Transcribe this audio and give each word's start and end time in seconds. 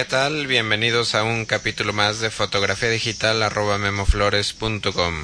¿Qué 0.00 0.06
tal? 0.06 0.46
Bienvenidos 0.46 1.14
a 1.14 1.24
un 1.24 1.44
capítulo 1.44 1.92
más 1.92 2.20
de 2.20 2.30
fotografía 2.30 2.88
digital 2.88 3.42
arroba 3.42 3.76
memoflores.com. 3.76 5.14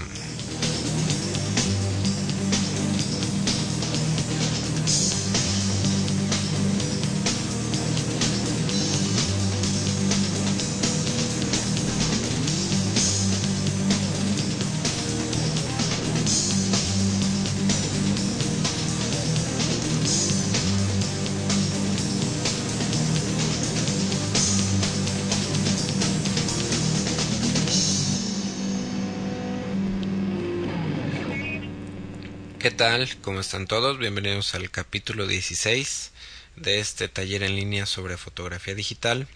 tal? 32.88 33.08
¿Cómo 33.20 33.40
están 33.40 33.66
todos? 33.66 33.98
Bienvenidos 33.98 34.54
al 34.54 34.70
capítulo 34.70 35.26
16 35.26 36.12
de 36.54 36.78
este 36.78 37.08
taller 37.08 37.42
en 37.42 37.56
línea 37.56 37.84
sobre 37.84 38.16
fotografía 38.16 38.76
digital, 38.76 39.26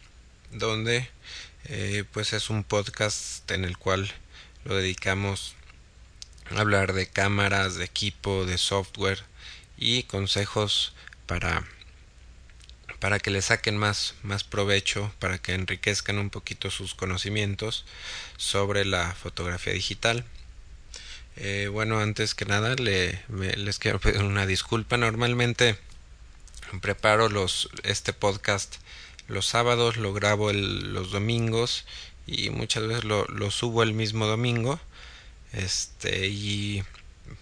donde 0.53 1.11
eh, 1.65 2.05
pues 2.13 2.33
es 2.33 2.49
un 2.49 2.63
podcast 2.63 3.51
en 3.51 3.65
el 3.65 3.77
cual 3.77 4.09
lo 4.63 4.77
dedicamos 4.77 5.57
a 6.55 6.61
hablar 6.61 6.93
de 6.93 7.09
cámaras, 7.09 7.75
de 7.75 7.87
equipo, 7.87 8.47
de 8.47 8.57
software 8.57 9.25
y 9.77 10.05
consejos 10.05 10.93
para 11.27 11.67
para 13.01 13.19
que 13.19 13.33
le 13.33 13.43
saquen 13.43 13.77
más, 13.77 14.15
más 14.23 14.45
provecho, 14.45 15.13
para 15.19 15.39
que 15.39 15.55
enriquezcan 15.55 16.19
un 16.19 16.31
poquito 16.31 16.71
sus 16.71 16.95
conocimientos 16.95 17.85
sobre 18.37 18.85
la 18.85 19.13
fotografía 19.13 19.73
digital. 19.73 20.25
Eh, 21.37 21.69
bueno, 21.73 22.01
antes 22.01 22.35
que 22.35 22.45
nada 22.45 22.75
le, 22.75 23.23
les 23.29 23.79
quiero 23.79 24.01
pedir 24.01 24.23
una 24.23 24.47
disculpa. 24.47 24.97
Normalmente 24.97 25.79
preparo 26.81 27.29
los 27.29 27.69
este 27.83 28.13
podcast 28.13 28.77
los 29.29 29.47
sábados, 29.47 29.97
lo 29.97 30.13
grabo 30.13 30.53
los 30.53 31.11
domingos 31.13 31.87
y 32.27 32.51
muchas 32.51 32.87
veces 32.87 33.05
lo, 33.05 33.25
lo, 33.27 33.51
subo 33.51 33.83
el 33.83 33.95
mismo 33.95 34.27
domingo. 34.27 34.81
Este 35.53 36.29
y 36.29 36.85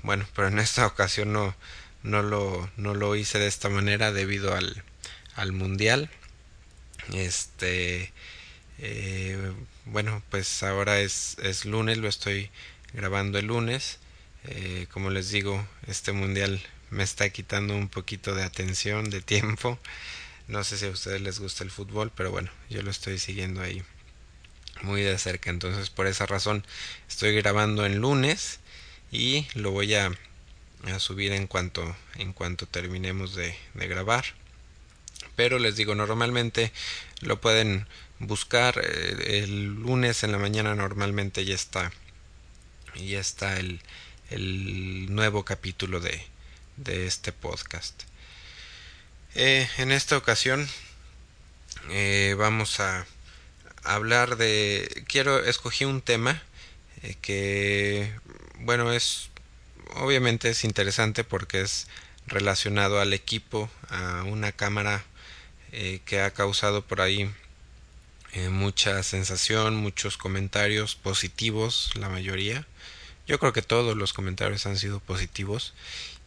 bueno, 0.02 0.26
pero 0.34 0.48
en 0.48 0.58
esta 0.58 0.86
ocasión 0.86 1.32
no 1.32 1.54
no 2.02 2.22
lo 2.22 2.70
no 2.76 2.94
lo 2.94 3.16
hice 3.16 3.38
de 3.38 3.48
esta 3.48 3.68
manera 3.68 4.12
debido 4.12 4.54
al 4.54 4.84
al 5.34 5.52
mundial. 5.52 6.10
Este 7.14 8.12
eh, 8.78 9.52
bueno, 9.86 10.22
pues 10.30 10.62
ahora 10.62 11.00
es 11.00 11.36
es 11.42 11.64
lunes, 11.64 11.98
lo 11.98 12.08
estoy 12.08 12.50
grabando 12.92 13.38
el 13.38 13.46
lunes. 13.46 13.98
Eh, 14.44 14.86
como 14.90 15.10
les 15.10 15.30
digo, 15.30 15.66
este 15.86 16.12
mundial 16.12 16.60
me 16.90 17.02
está 17.04 17.28
quitando 17.30 17.74
un 17.74 17.88
poquito 17.88 18.34
de 18.34 18.44
atención, 18.44 19.10
de 19.10 19.20
tiempo. 19.20 19.78
No 20.48 20.64
sé 20.64 20.78
si 20.78 20.86
a 20.86 20.90
ustedes 20.90 21.20
les 21.20 21.40
gusta 21.40 21.64
el 21.64 21.70
fútbol, 21.70 22.10
pero 22.14 22.30
bueno, 22.30 22.50
yo 22.70 22.82
lo 22.82 22.90
estoy 22.90 23.18
siguiendo 23.18 23.60
ahí 23.62 23.82
muy 24.82 25.02
de 25.02 25.18
cerca. 25.18 25.50
Entonces, 25.50 25.90
por 25.90 26.06
esa 26.06 26.26
razón, 26.26 26.64
estoy 27.08 27.34
grabando 27.34 27.84
en 27.86 27.98
lunes 27.98 28.60
y 29.12 29.46
lo 29.54 29.70
voy 29.72 29.94
a, 29.94 30.10
a 30.84 30.98
subir 30.98 31.32
en 31.32 31.46
cuanto, 31.46 31.96
en 32.16 32.32
cuanto 32.32 32.66
terminemos 32.66 33.34
de, 33.34 33.54
de 33.74 33.88
grabar. 33.88 34.24
Pero 35.36 35.58
les 35.58 35.76
digo, 35.76 35.94
normalmente 35.94 36.72
lo 37.20 37.40
pueden 37.40 37.86
buscar 38.18 38.80
eh, 38.82 39.42
el 39.44 39.74
lunes 39.74 40.24
en 40.24 40.32
la 40.32 40.38
mañana 40.38 40.74
normalmente 40.74 41.44
ya 41.44 41.54
está 41.54 41.92
y 42.98 43.10
ya 43.10 43.20
está 43.20 43.58
el, 43.58 43.80
el 44.30 45.14
nuevo 45.14 45.44
capítulo 45.44 46.00
de, 46.00 46.20
de 46.76 47.06
este 47.06 47.32
podcast. 47.32 48.02
Eh, 49.34 49.68
en 49.78 49.92
esta 49.92 50.16
ocasión 50.16 50.68
eh, 51.90 52.34
vamos 52.38 52.80
a 52.80 53.06
hablar 53.84 54.36
de... 54.36 55.04
Quiero, 55.06 55.44
escogí 55.44 55.84
un 55.84 56.02
tema 56.02 56.42
eh, 57.02 57.16
que, 57.20 58.12
bueno, 58.60 58.92
es... 58.92 59.30
Obviamente 59.94 60.50
es 60.50 60.64
interesante 60.64 61.24
porque 61.24 61.62
es 61.62 61.88
relacionado 62.26 63.00
al 63.00 63.14
equipo, 63.14 63.70
a 63.88 64.22
una 64.24 64.52
cámara 64.52 65.02
que 66.04 66.20
ha 66.20 66.30
causado 66.30 66.84
por 66.86 67.00
ahí 67.00 67.30
eh, 68.38 68.50
mucha 68.50 69.02
sensación, 69.02 69.76
muchos 69.76 70.16
comentarios 70.16 70.94
positivos, 70.94 71.90
la 71.94 72.08
mayoría. 72.08 72.66
Yo 73.26 73.38
creo 73.38 73.52
que 73.52 73.62
todos 73.62 73.96
los 73.96 74.12
comentarios 74.12 74.64
han 74.66 74.76
sido 74.78 75.00
positivos 75.00 75.74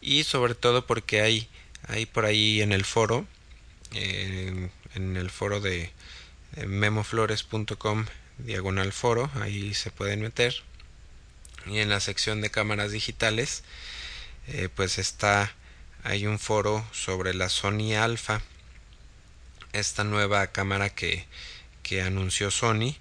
y 0.02 0.24
sobre 0.24 0.54
todo 0.54 0.86
porque 0.86 1.22
hay, 1.22 1.48
hay 1.88 2.04
por 2.04 2.26
ahí 2.26 2.60
en 2.60 2.72
el 2.72 2.84
foro, 2.84 3.26
eh, 3.92 4.68
en 4.94 5.16
el 5.16 5.30
foro 5.30 5.60
de 5.60 5.90
memoflores.com 6.66 8.04
diagonal 8.38 8.92
foro, 8.92 9.30
ahí 9.40 9.72
se 9.72 9.90
pueden 9.90 10.20
meter 10.20 10.54
y 11.66 11.78
en 11.78 11.88
la 11.88 12.00
sección 12.00 12.40
de 12.42 12.50
cámaras 12.50 12.92
digitales 12.92 13.62
eh, 14.48 14.68
pues 14.74 14.98
está 14.98 15.54
hay 16.04 16.26
un 16.26 16.38
foro 16.38 16.84
sobre 16.92 17.32
la 17.32 17.48
Sony 17.48 17.94
Alpha 17.94 18.42
esta 19.72 20.04
nueva 20.04 20.48
cámara 20.48 20.90
que 20.90 21.26
que 21.82 22.02
anunció 22.02 22.50
Sony 22.50 22.96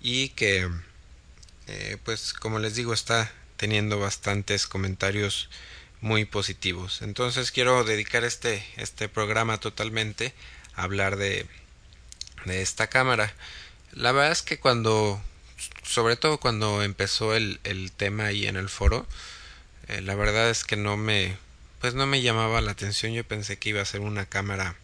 y 0.00 0.30
que 0.30 0.68
eh, 1.66 1.98
pues 2.04 2.32
como 2.32 2.58
les 2.58 2.74
digo 2.74 2.92
está 2.92 3.32
teniendo 3.56 3.98
bastantes 3.98 4.66
comentarios 4.66 5.50
muy 6.00 6.24
positivos. 6.24 7.02
Entonces 7.02 7.50
quiero 7.50 7.84
dedicar 7.84 8.24
este 8.24 8.64
este 8.76 9.08
programa 9.08 9.58
totalmente 9.58 10.34
a 10.74 10.84
hablar 10.84 11.16
de 11.16 11.46
de 12.44 12.62
esta 12.62 12.88
cámara. 12.88 13.34
La 13.92 14.12
verdad 14.12 14.32
es 14.32 14.42
que 14.42 14.58
cuando 14.58 15.20
sobre 15.82 16.16
todo 16.16 16.38
cuando 16.38 16.82
empezó 16.82 17.34
el, 17.34 17.60
el 17.64 17.92
tema 17.92 18.26
ahí 18.26 18.46
en 18.46 18.56
el 18.56 18.68
foro 18.68 19.06
eh, 19.88 20.02
la 20.02 20.14
verdad 20.14 20.50
es 20.50 20.64
que 20.64 20.76
no 20.76 20.96
me 20.96 21.36
pues 21.80 21.94
no 21.94 22.06
me 22.06 22.22
llamaba 22.22 22.60
la 22.60 22.72
atención. 22.72 23.12
Yo 23.12 23.24
pensé 23.24 23.58
que 23.58 23.70
iba 23.70 23.80
a 23.82 23.84
ser 23.86 24.00
una 24.00 24.26
cámara 24.26 24.76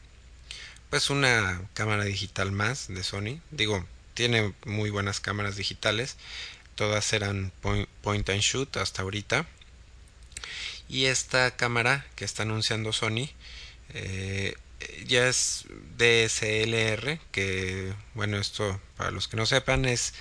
pues 0.95 1.11
una 1.11 1.61
cámara 1.75 2.05
digital 2.05 2.53
más 2.53 2.87
de 2.87 3.03
Sony. 3.03 3.41
Digo, 3.51 3.85
tiene 4.15 4.55
muy 4.65 4.91
buenas 4.91 5.19
cámaras 5.19 5.57
digitales. 5.57 6.17
Todas 6.77 7.13
eran 7.13 7.51
point, 7.63 8.31
and 8.31 8.41
shoot 8.41 8.77
hasta 8.77 9.03
ahorita. 9.03 9.45
Y 10.89 11.07
esta 11.07 11.57
cámara 11.57 12.07
que 12.15 12.25
está 12.25 12.45
anunciando 12.45 12.93
Sony 12.93 13.29
eh, 13.93 14.55
ya 15.05 15.27
es 15.27 15.65
DSLR, 15.99 17.19
que 17.33 17.93
bueno, 18.15 18.39
esto 18.39 18.81
para 18.97 19.11
los 19.11 19.27
que 19.27 19.37
no 19.37 19.47
sepan 19.47 19.87
es 19.87 20.15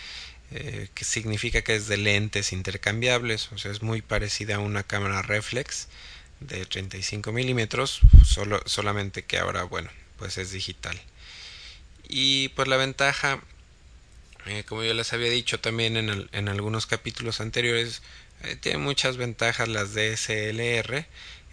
eh, 0.49 0.87
que 0.95 1.05
significa 1.05 1.61
que 1.61 1.75
es 1.75 1.87
de 1.87 1.97
lentes 1.97 2.51
intercambiables, 2.51 3.51
o 3.51 3.59
sea, 3.59 3.69
es 3.69 3.83
muy 3.83 4.01
parecida 4.01 4.55
a 4.55 4.59
una 4.59 4.81
cámara 4.81 5.21
reflex 5.21 5.87
de 6.39 6.65
35 6.65 7.31
milímetros, 7.31 8.01
solamente 8.65 9.23
que 9.23 9.37
ahora, 9.37 9.65
bueno, 9.65 9.91
pues 10.17 10.37
es 10.37 10.51
digital. 10.51 10.99
Y 12.07 12.49
pues 12.49 12.67
la 12.67 12.77
ventaja, 12.77 13.41
eh, 14.45 14.63
como 14.67 14.83
yo 14.83 14.93
les 14.93 15.13
había 15.13 15.29
dicho 15.29 15.59
también 15.59 15.97
en, 15.97 16.29
en 16.31 16.49
algunos 16.49 16.85
capítulos 16.85 17.41
anteriores, 17.41 18.01
eh, 18.43 18.57
tiene 18.57 18.77
muchas 18.77 19.17
ventajas 19.17 19.69
las 19.69 19.93
DSLR, 19.93 21.05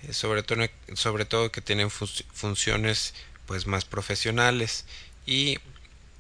eh, 0.03 0.13
sobre, 0.13 0.43
todo, 0.43 0.67
sobre 0.95 1.25
todo 1.25 1.53
que 1.53 1.61
tienen 1.61 1.91
funciones 1.91 3.15
pues 3.47 3.67
más 3.67 3.85
profesionales 3.85 4.85
y 5.27 5.59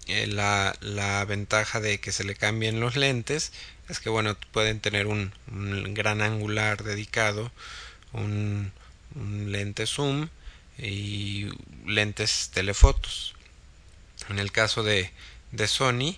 eh, 0.06 0.26
la, 0.26 0.76
la, 0.80 1.24
ventaja 1.24 1.80
de 1.80 1.98
que 2.00 2.12
se 2.12 2.24
le 2.24 2.34
cambien 2.34 2.80
los 2.80 2.96
lentes 2.96 3.52
es 3.88 4.00
que 4.00 4.10
bueno 4.10 4.36
pueden 4.52 4.80
tener 4.80 5.06
un, 5.06 5.32
un 5.50 5.94
gran 5.94 6.22
angular 6.22 6.82
dedicado 6.84 7.52
un, 8.12 8.72
un 9.14 9.52
lente 9.52 9.86
zoom 9.86 10.28
y 10.80 11.48
lentes 11.86 12.50
telefotos. 12.52 13.34
En 14.28 14.38
el 14.38 14.52
caso 14.52 14.82
de, 14.82 15.10
de 15.52 15.68
Sony 15.68 16.16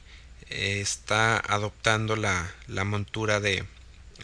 eh, 0.50 0.80
está 0.80 1.38
adoptando 1.38 2.16
la, 2.16 2.52
montura 2.84 3.40
de, 3.40 3.64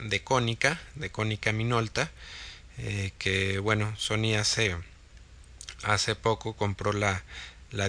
de 0.04 0.22
cónica, 0.22 0.80
de 0.94 1.10
cónica 1.10 1.52
minolta, 1.52 2.10
eh, 2.78 3.12
que 3.18 3.58
bueno, 3.58 3.94
Sony 3.96 4.34
hace, 4.38 4.76
hace 5.82 6.14
poco 6.14 6.54
compró 6.54 6.92
la, 6.92 7.22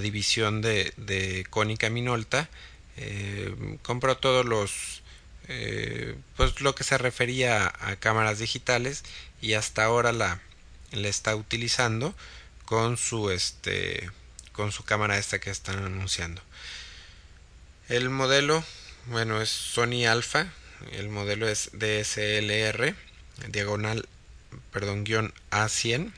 división 0.02 0.62
de, 0.62 0.94
de 0.98 1.46
cónica 1.50 1.90
minolta, 1.90 2.50
eh, 2.98 3.54
compró 3.82 4.18
todos 4.18 4.46
los 4.46 5.02
pues 6.36 6.62
lo 6.62 6.76
que 6.76 6.84
se 6.84 7.00
refería 7.00 7.66
a, 7.66 7.90
a 7.90 7.96
cámaras 7.96 8.38
digitales 8.38 9.04
y 9.42 9.54
hasta 9.54 9.84
ahora 9.84 10.12
la, 10.12 10.40
la 10.92 11.08
está 11.08 11.36
utilizando 11.36 12.14
con 12.70 12.98
su 12.98 13.32
este 13.32 14.12
con 14.52 14.72
su 14.72 14.84
cámara 14.84 15.18
esta 15.18 15.40
que 15.40 15.50
están 15.50 15.84
anunciando 15.84 16.40
El 17.88 18.12
modelo, 18.12 18.64
bueno, 19.08 19.42
es 19.42 19.50
Sony 19.50 20.06
Alpha, 20.08 20.54
el 20.92 21.10
modelo 21.10 21.48
es 21.48 21.72
DSLR, 21.74 22.96
diagonal, 23.48 24.08
perdón, 24.72 25.04
guion 25.04 25.34
A100. 25.50 26.14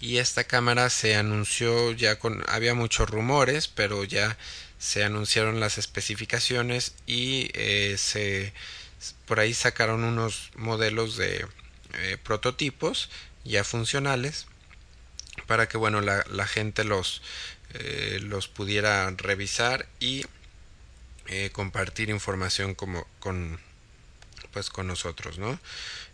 Y 0.00 0.16
esta 0.16 0.44
cámara 0.44 0.88
se 0.88 1.14
anunció 1.14 1.92
ya 1.92 2.18
con, 2.18 2.42
había 2.48 2.72
muchos 2.72 3.10
rumores, 3.10 3.68
pero 3.68 4.04
ya 4.04 4.38
se 4.78 5.04
anunciaron 5.04 5.60
las 5.60 5.76
especificaciones 5.76 6.94
y 7.06 7.50
eh, 7.52 7.96
se 7.98 8.54
por 9.26 9.40
ahí 9.40 9.52
sacaron 9.52 10.04
unos 10.04 10.50
modelos 10.56 11.18
de 11.18 11.46
eh, 11.98 12.16
prototipos 12.22 13.10
ya 13.44 13.62
funcionales 13.62 14.46
para 15.46 15.68
que 15.68 15.76
bueno 15.76 16.00
la, 16.00 16.24
la 16.30 16.46
gente 16.46 16.84
los 16.84 17.22
eh, 17.74 18.18
los 18.22 18.48
pudiera 18.48 19.10
revisar 19.10 19.88
y 19.98 20.26
eh, 21.26 21.50
compartir 21.52 22.10
información 22.10 22.74
como 22.74 23.06
con 23.18 23.58
pues 24.52 24.68
con 24.68 24.86
nosotros 24.86 25.38
no 25.38 25.58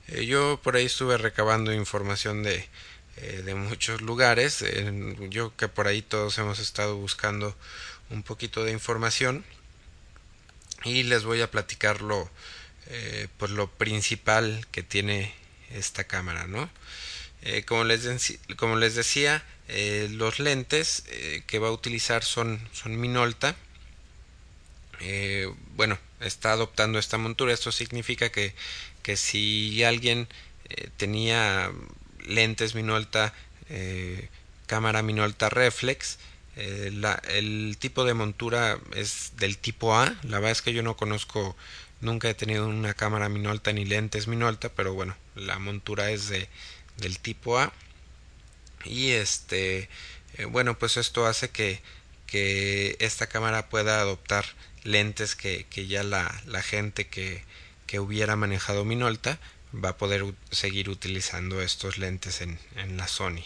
eh, 0.08 0.24
yo 0.26 0.60
por 0.62 0.76
ahí 0.76 0.86
estuve 0.86 1.18
recabando 1.18 1.72
información 1.72 2.42
de 2.42 2.68
de 3.18 3.56
muchos 3.56 4.00
lugares. 4.00 4.64
Yo 5.28 5.52
que 5.56 5.66
por 5.66 5.88
ahí 5.88 6.02
todos 6.02 6.38
hemos 6.38 6.60
estado 6.60 6.94
buscando 6.96 7.56
un 8.10 8.22
poquito 8.22 8.62
de 8.62 8.70
información. 8.70 9.44
Y 10.84 11.02
les 11.02 11.24
voy 11.24 11.40
a 11.40 11.50
platicar 11.50 12.00
lo 12.00 12.30
pues 13.38 13.50
lo 13.50 13.68
principal 13.72 14.64
que 14.70 14.84
tiene 14.84 15.34
esta 15.72 16.04
cámara 16.04 16.46
no 16.46 16.70
como 17.66 17.84
les 17.84 18.38
como 18.56 18.76
les 18.76 18.94
decía 18.94 19.44
eh, 19.68 20.08
los 20.10 20.40
lentes 20.40 21.04
eh, 21.08 21.42
que 21.46 21.58
va 21.58 21.68
a 21.68 21.72
utilizar 21.72 22.24
son, 22.24 22.58
son 22.72 22.98
Minolta. 22.98 23.54
Eh, 25.00 25.52
bueno, 25.76 25.98
está 26.20 26.52
adoptando 26.52 26.98
esta 26.98 27.18
montura. 27.18 27.52
Esto 27.52 27.70
significa 27.70 28.30
que, 28.32 28.54
que 29.02 29.16
si 29.16 29.84
alguien 29.84 30.28
tenía 30.98 31.72
lentes 32.26 32.74
Minolta, 32.74 33.32
cámara 34.66 35.02
Minolta 35.02 35.48
Reflex, 35.48 36.18
el 36.56 37.76
tipo 37.78 38.04
de 38.04 38.14
montura 38.14 38.78
es 38.94 39.32
del 39.36 39.56
tipo 39.58 39.96
A. 39.96 40.14
La 40.24 40.38
verdad 40.38 40.52
es 40.52 40.62
que 40.62 40.74
yo 40.74 40.82
no 40.82 40.96
conozco, 40.96 41.56
nunca 42.02 42.28
he 42.28 42.34
tenido 42.34 42.68
una 42.68 42.94
cámara 42.94 43.30
Minolta 43.30 43.72
ni 43.72 43.86
lentes 43.86 44.28
Minolta, 44.28 44.68
pero 44.70 44.92
bueno, 44.92 45.16
la 45.36 45.58
montura 45.58 46.10
es 46.10 46.28
de, 46.28 46.48
del 46.98 47.18
tipo 47.18 47.58
A 47.58 47.72
y 48.84 49.12
este 49.12 49.88
eh, 50.36 50.44
bueno 50.44 50.78
pues 50.78 50.96
esto 50.96 51.26
hace 51.26 51.50
que, 51.50 51.80
que 52.26 52.96
esta 53.00 53.26
cámara 53.26 53.68
pueda 53.68 54.00
adoptar 54.00 54.44
lentes 54.84 55.34
que, 55.34 55.66
que 55.70 55.86
ya 55.86 56.02
la, 56.02 56.42
la 56.46 56.62
gente 56.62 57.08
que, 57.08 57.44
que 57.86 58.00
hubiera 58.00 58.36
manejado 58.36 58.84
Minolta 58.84 59.38
va 59.74 59.90
a 59.90 59.96
poder 59.96 60.24
seguir 60.50 60.88
utilizando 60.88 61.60
estos 61.60 61.98
lentes 61.98 62.40
en, 62.40 62.58
en 62.76 62.96
la 62.96 63.08
Sony. 63.08 63.44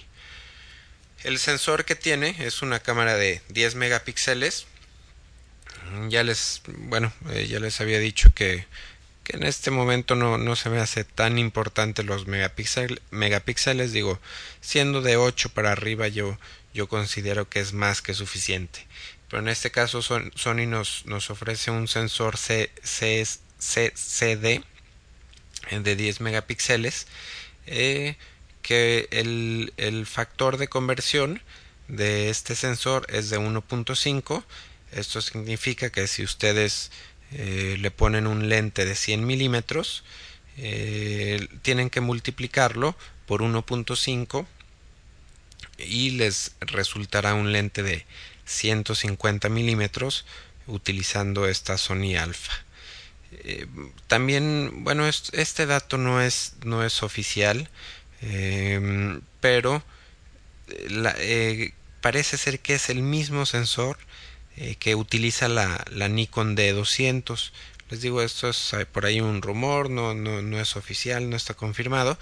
El 1.25 1.39
sensor 1.39 1.85
que 1.85 1.95
tiene 1.95 2.35
es 2.41 2.63
una 2.63 2.81
cámara 2.81 3.17
de 3.17 3.43
10 3.49 3.77
megapíxeles. 3.77 4.67
Ya 6.09 6.23
les, 6.23 6.63
bueno, 6.67 7.13
eh, 7.31 7.47
ya 7.49 7.61
les 7.61 7.81
había 7.81 7.99
dicho 7.99 8.31
que 8.35 8.67
que 9.25 9.37
en 9.37 9.45
este 9.45 9.71
momento 9.71 10.15
no, 10.15 10.39
no 10.39 10.57
se 10.57 10.71
me 10.71 10.79
hace 10.79 11.05
tan 11.05 11.39
importante 11.39 12.03
los 12.03 12.27
megapíxeles, 12.27 12.99
megapíxeles 13.11 13.93
digo 13.93 14.21
siendo 14.61 15.01
de 15.01 15.17
8 15.17 15.51
para 15.51 15.73
arriba 15.73 16.09
yo 16.09 16.39
yo 16.75 16.89
considero 16.89 17.49
que 17.49 17.61
es 17.61 17.75
más 17.75 18.01
que 18.01 18.15
suficiente. 18.15 18.87
Pero 19.29 19.43
en 19.43 19.49
este 19.49 19.71
caso 19.71 20.01
Sony 20.03 20.67
nos, 20.67 21.05
nos 21.07 21.31
ofrece 21.31 21.71
un 21.71 21.87
sensor 21.87 22.37
C, 22.37 22.71
C, 22.83 23.25
CD 23.95 24.63
de 25.71 25.97
10 25.97 26.21
megapíxeles 26.21 27.07
eh, 27.67 28.17
que 28.63 29.09
el, 29.11 29.73
el 29.77 30.07
factor 30.07 30.57
de 30.57 30.69
conversión 30.69 31.43
de 31.89 32.31
este 32.31 32.57
sensor 32.57 33.07
es 33.09 33.31
de 33.31 33.39
1.5 33.39 34.45
esto 34.93 35.23
significa 35.23 35.91
que 35.91 36.07
si 36.07 36.23
ustedes 36.23 36.91
eh, 37.35 37.77
le 37.81 37.91
ponen 37.91 38.27
un 38.27 38.49
lente 38.49 38.85
de 38.85 38.95
100 38.95 39.27
milímetros, 39.27 40.05
eh, 40.59 41.49
tienen 41.63 41.89
que 41.89 42.01
multiplicarlo 42.01 42.97
por 43.27 43.43
1.5 43.43 44.47
y 45.79 46.11
les 46.11 46.55
resultará 46.61 47.35
un 47.35 47.53
lente 47.53 47.83
de 47.83 48.05
150 48.45 49.49
milímetros 49.49 50.27
utilizando 50.67 51.47
esta 51.47 51.79
Sony 51.79 52.17
Alpha. 52.19 52.53
Eh, 53.33 53.67
también, 54.09 54.85
bueno, 54.85 55.09
este 55.09 55.67
dato 55.67 55.97
no 55.97 56.21
es, 56.21 56.55
no 56.65 56.85
es 56.85 57.03
oficial, 57.03 57.69
pero 59.41 59.83
parece 62.01 62.37
ser 62.37 62.61
que 62.61 62.75
es 62.75 62.89
el 62.89 63.03
mismo 63.03 63.47
sensor 63.47 63.99
eh, 64.57 64.77
que 64.79 64.95
utiliza 64.95 65.49
la, 65.49 65.85
la 65.91 66.09
Nikon 66.09 66.57
D200. 66.57 67.53
Les 67.91 68.01
digo, 68.01 68.23
esto 68.23 68.49
es 68.49 68.75
por 68.93 69.07
ahí 69.07 69.21
un 69.21 69.43
rumor, 69.43 69.91
no, 69.91 70.15
no, 70.15 70.43
no 70.43 70.61
es 70.61 70.77
oficial, 70.77 71.29
no 71.29 71.37
está 71.37 71.55
confirmado, 71.55 72.19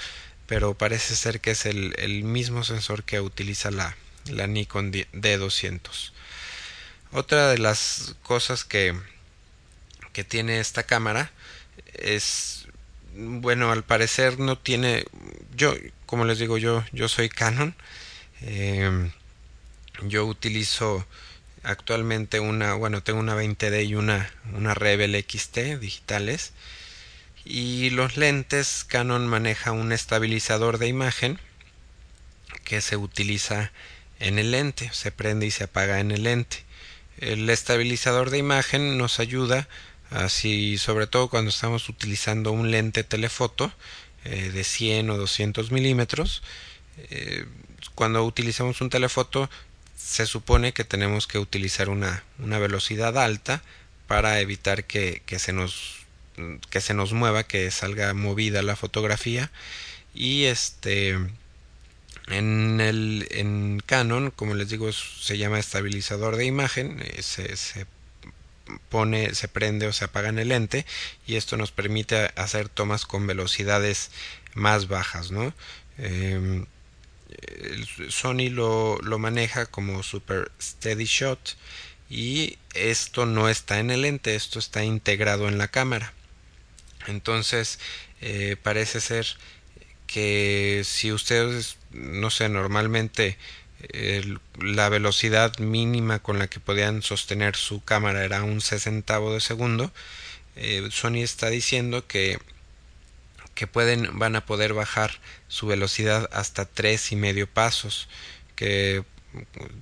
pero 0.46 0.74
parece 0.74 1.14
ser 1.14 1.40
que 1.40 1.52
es 1.52 1.66
el, 1.66 1.94
el 1.98 2.24
mismo 2.24 2.64
sensor 2.64 3.04
que 3.04 3.20
utiliza 3.20 3.70
la, 3.70 3.96
la 4.26 4.46
Nikon 4.46 4.92
D200. 4.92 6.12
Otra 7.12 7.48
de 7.48 7.58
las 7.58 8.14
cosas 8.22 8.64
que, 8.64 8.96
que 10.12 10.24
tiene 10.24 10.60
esta 10.60 10.84
cámara 10.84 11.32
es, 11.94 12.66
bueno, 13.14 13.72
al 13.72 13.82
parecer 13.82 14.38
no 14.38 14.56
tiene, 14.56 15.04
yo, 15.54 15.74
como 16.06 16.24
les 16.24 16.38
digo, 16.38 16.58
yo, 16.58 16.84
yo 16.92 17.08
soy 17.08 17.28
Canon, 17.28 17.74
eh, 18.42 19.10
yo 20.02 20.24
utilizo 20.26 21.06
actualmente 21.62 22.40
una, 22.40 22.74
bueno, 22.74 23.02
tengo 23.02 23.20
una 23.20 23.36
20D 23.36 23.86
y 23.86 23.94
una, 23.94 24.30
una 24.54 24.74
Rebel 24.74 25.14
XT 25.14 25.78
digitales. 25.80 26.52
Y 27.44 27.90
los 27.90 28.16
lentes 28.16 28.84
Canon 28.84 29.26
maneja 29.26 29.72
un 29.72 29.92
estabilizador 29.92 30.78
de 30.78 30.88
imagen 30.88 31.38
que 32.64 32.80
se 32.80 32.96
utiliza 32.96 33.72
en 34.18 34.38
el 34.38 34.50
lente, 34.50 34.90
se 34.92 35.10
prende 35.10 35.46
y 35.46 35.50
se 35.50 35.64
apaga 35.64 36.00
en 36.00 36.10
el 36.10 36.24
lente. 36.24 36.58
El 37.18 37.48
estabilizador 37.50 38.30
de 38.30 38.38
imagen 38.38 38.98
nos 38.98 39.20
ayuda 39.20 39.68
así, 40.10 40.78
sobre 40.78 41.06
todo 41.06 41.28
cuando 41.28 41.50
estamos 41.50 41.88
utilizando 41.88 42.52
un 42.52 42.70
lente 42.70 43.04
telefoto 43.04 43.72
eh, 44.24 44.50
de 44.52 44.64
100 44.64 45.10
o 45.10 45.16
200 45.16 45.70
milímetros. 45.70 46.42
Eh, 46.98 47.46
cuando 47.94 48.24
utilizamos 48.24 48.80
un 48.80 48.90
telefoto 48.90 49.48
se 50.02 50.26
supone 50.26 50.72
que 50.72 50.84
tenemos 50.84 51.26
que 51.26 51.38
utilizar 51.38 51.88
una, 51.88 52.24
una 52.38 52.58
velocidad 52.58 53.18
alta 53.18 53.62
para 54.06 54.40
evitar 54.40 54.84
que, 54.84 55.22
que, 55.26 55.38
se 55.38 55.52
nos 55.52 56.00
que 56.70 56.80
se 56.80 56.94
nos 56.94 57.12
mueva, 57.12 57.44
que 57.44 57.70
salga 57.70 58.14
movida 58.14 58.62
la 58.62 58.76
fotografía 58.76 59.50
y 60.14 60.44
este 60.44 61.16
en 62.28 62.80
el 62.80 63.28
en 63.30 63.80
Canon, 63.84 64.30
como 64.30 64.54
les 64.54 64.68
digo, 64.68 64.90
se 64.92 65.38
llama 65.38 65.58
estabilizador 65.58 66.36
de 66.36 66.44
imagen, 66.46 67.00
eh, 67.02 67.22
se, 67.22 67.56
se 67.56 67.86
pone, 68.88 69.34
se 69.34 69.48
prende 69.48 69.86
o 69.86 69.92
se 69.92 70.04
apaga 70.06 70.28
en 70.28 70.38
el 70.38 70.48
lente 70.48 70.86
y 71.26 71.36
esto 71.36 71.56
nos 71.56 71.72
permite 71.72 72.30
hacer 72.36 72.68
tomas 72.68 73.06
con 73.06 73.26
velocidades 73.26 74.10
más 74.54 74.88
bajas, 74.88 75.30
¿no? 75.30 75.52
Eh, 75.98 76.64
Sony 78.08 78.50
lo, 78.50 78.98
lo 79.02 79.18
maneja 79.18 79.66
como 79.66 80.02
Super 80.02 80.50
Steady 80.60 81.04
Shot 81.04 81.56
y 82.08 82.58
esto 82.74 83.26
no 83.26 83.48
está 83.48 83.78
en 83.78 83.90
el 83.90 84.02
lente, 84.02 84.34
esto 84.34 84.58
está 84.58 84.84
integrado 84.84 85.48
en 85.48 85.58
la 85.58 85.68
cámara. 85.68 86.12
Entonces 87.06 87.78
eh, 88.20 88.56
parece 88.62 89.00
ser 89.00 89.26
que 90.06 90.82
si 90.84 91.12
ustedes, 91.12 91.76
no 91.92 92.30
sé, 92.30 92.48
normalmente 92.48 93.38
la 94.58 94.88
velocidad 94.88 95.58
mínima 95.58 96.18
con 96.18 96.38
la 96.38 96.48
que 96.48 96.60
podían 96.60 97.02
sostener 97.02 97.56
su 97.56 97.82
cámara 97.82 98.24
era 98.24 98.42
un 98.42 98.60
sesentavo 98.60 99.32
de 99.32 99.40
segundo, 99.40 99.92
eh, 100.56 100.88
Sony 100.90 101.22
está 101.22 101.48
diciendo 101.48 102.06
que 102.06 102.38
que 103.60 103.66
pueden 103.66 104.18
van 104.18 104.36
a 104.36 104.46
poder 104.46 104.72
bajar 104.72 105.20
su 105.48 105.66
velocidad 105.66 106.30
hasta 106.32 106.64
tres 106.64 107.12
y 107.12 107.16
medio 107.16 107.46
pasos 107.46 108.08
que 108.56 109.04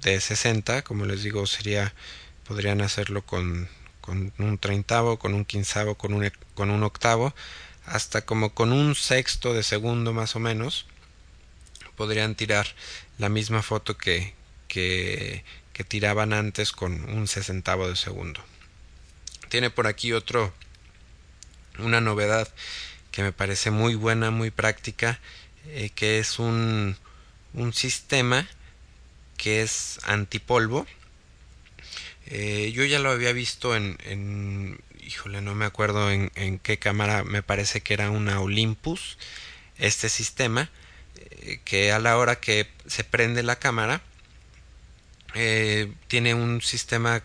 de 0.03 0.21
60 0.21 0.83
como 0.83 1.05
les 1.05 1.23
digo 1.23 1.47
sería 1.47 1.95
podrían 2.43 2.81
hacerlo 2.81 3.25
con, 3.25 3.69
con 4.01 4.33
un 4.39 4.59
treintavo 4.59 5.21
con 5.21 5.33
un 5.33 5.45
quinceavo 5.45 5.95
con 5.95 6.13
un, 6.13 6.29
con 6.57 6.71
un 6.73 6.83
octavo 6.83 7.37
hasta 7.87 8.23
como 8.23 8.53
con 8.53 8.73
un 8.73 8.97
sexto 8.97 9.55
de 9.55 9.63
segundo 9.63 10.13
más 10.13 10.35
o 10.35 10.41
menos 10.41 10.87
podrían 11.95 12.35
tirar 12.35 12.67
la 13.17 13.29
misma 13.29 13.63
foto 13.63 13.97
que, 13.97 14.35
que, 14.67 15.45
que 15.73 15.85
tiraban 15.85 16.33
antes 16.33 16.73
con 16.73 17.09
un 17.11 17.29
sesentavo 17.29 17.89
de 17.89 17.95
segundo. 17.95 18.41
Tiene 19.49 19.71
por 19.71 19.87
aquí 19.87 20.13
otro 20.13 20.53
una 21.79 22.01
novedad 22.01 22.49
que 23.19 23.25
me 23.25 23.33
parece 23.33 23.73
muy 23.73 23.97
buena 23.97 24.31
muy 24.31 24.53
práctica 24.53 25.19
eh, 25.71 25.91
que 25.93 26.21
es 26.21 26.39
un, 26.39 26.97
un 27.53 27.75
sistema 27.75 28.47
que 29.37 29.61
es 29.61 29.99
antipolvo. 30.05 30.87
Eh, 32.27 32.71
yo 32.73 32.85
ya 32.85 33.01
lo 33.01 33.11
había 33.11 33.33
visto 33.33 33.75
en, 33.75 33.99
en 34.05 34.79
híjole, 35.01 35.41
no 35.41 35.57
me 35.57 35.65
acuerdo 35.65 36.13
en, 36.13 36.61
qué 36.61 36.79
cámara, 36.79 37.25
me 37.25 37.43
parece 37.43 37.81
que 37.81 37.93
era 37.93 38.13
una 38.13 38.41
Olympus, 38.41 39.19
este 39.79 40.09
sistema, 40.11 40.71
eh, 41.17 41.59
que 41.65 41.91
a 41.91 41.99
la 41.99 42.19
hora 42.19 42.39
que 42.39 42.69
se 42.87 43.03
prende 43.03 43.43
la 43.43 43.59
cámara, 43.59 44.01
tiene 46.07 46.35
un 46.35 46.63
sistema 46.63 47.25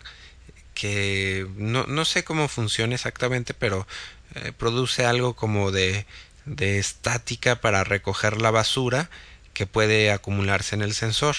que 0.74 1.46
no, 1.56 1.86
no, 1.86 2.04
sé 2.04 2.24
cómo 2.24 2.48
funciona 2.48 2.96
exactamente, 2.96 3.54
pero 3.54 3.86
eh, 4.34 4.52
produce 4.56 5.04
algo 5.06 5.34
como 5.34 5.70
de, 5.70 6.06
de 6.44 6.78
estática 6.78 7.60
para 7.60 7.84
recoger 7.84 8.40
la 8.40 8.50
basura 8.50 9.10
que 9.52 9.66
puede 9.66 10.10
acumularse 10.10 10.74
en 10.74 10.82
el 10.82 10.94
sensor. 10.94 11.36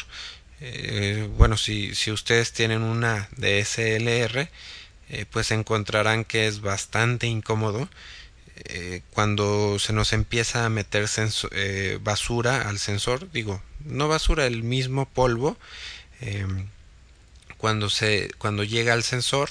Eh, 0.62 1.28
bueno, 1.38 1.58
si, 1.58 1.94
si 1.96 2.12
ustedes 2.12 2.54
tienen 2.54 2.82
una 2.82 3.28
DSLR, 3.36 4.50
eh, 5.10 5.26
pues 5.30 5.52
encontrarán 5.52 6.24
que 6.24 6.48
es 6.48 6.62
bastante 6.62 7.28
incómodo 7.28 7.90
cuando 9.12 9.80
se 9.80 9.92
nos 9.92 10.14
empieza 10.14 10.66
a 10.66 10.70
meter 10.70 11.08
basura 12.02 12.70
al 12.70 12.80
sensor, 12.80 13.30
digo, 13.32 13.62
no 13.84 14.08
basura, 14.08 14.48
el 14.48 14.64
mismo 14.64 15.06
polvo, 15.08 15.58
cuando, 17.58 17.90
se, 17.90 18.32
cuando 18.38 18.64
llega 18.64 18.94
al 18.94 19.04
sensor 19.04 19.50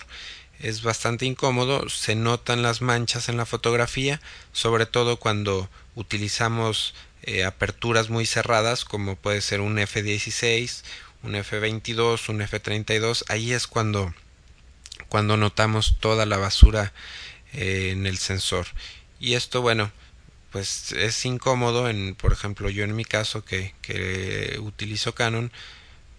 es 0.65 0.83
bastante 0.83 1.27
incómodo, 1.27 1.91
se 1.91 2.15
notan 2.15 2.63
las 2.63 2.81
manchas 2.81 3.29
en 3.29 3.37
la 3.37 3.45
fotografía, 3.45 4.21
sobre 4.53 4.87
todo 4.87 5.19
cuando 5.19 5.69
utilizamos 5.95 6.95
eh, 7.23 7.45
aperturas 7.45 8.09
muy 8.09 8.25
cerradas 8.25 8.87
como 8.87 9.15
puede 9.15 9.43
ser 9.43 9.61
un 9.61 9.77
F16, 9.77 10.83
un 11.23 11.35
F22, 11.35 12.31
un 12.31 12.41
F32, 12.41 13.25
ahí 13.29 13.53
es 13.53 13.67
cuando 13.67 14.15
cuando 15.11 15.37
notamos 15.37 15.99
toda 16.01 16.25
la 16.25 16.39
basura 16.39 16.95
eh, 17.53 17.91
en 17.93 18.07
el 18.07 18.17
sensor. 18.17 18.67
Y 19.21 19.35
esto, 19.35 19.61
bueno, 19.61 19.93
pues 20.51 20.93
es 20.93 21.27
incómodo 21.27 21.91
en, 21.91 22.15
por 22.15 22.33
ejemplo, 22.33 22.71
yo 22.71 22.85
en 22.85 22.97
mi 22.97 23.05
caso 23.05 23.45
que, 23.45 23.75
que 23.83 24.59
utilizo 24.61 25.15
Canon, 25.15 25.53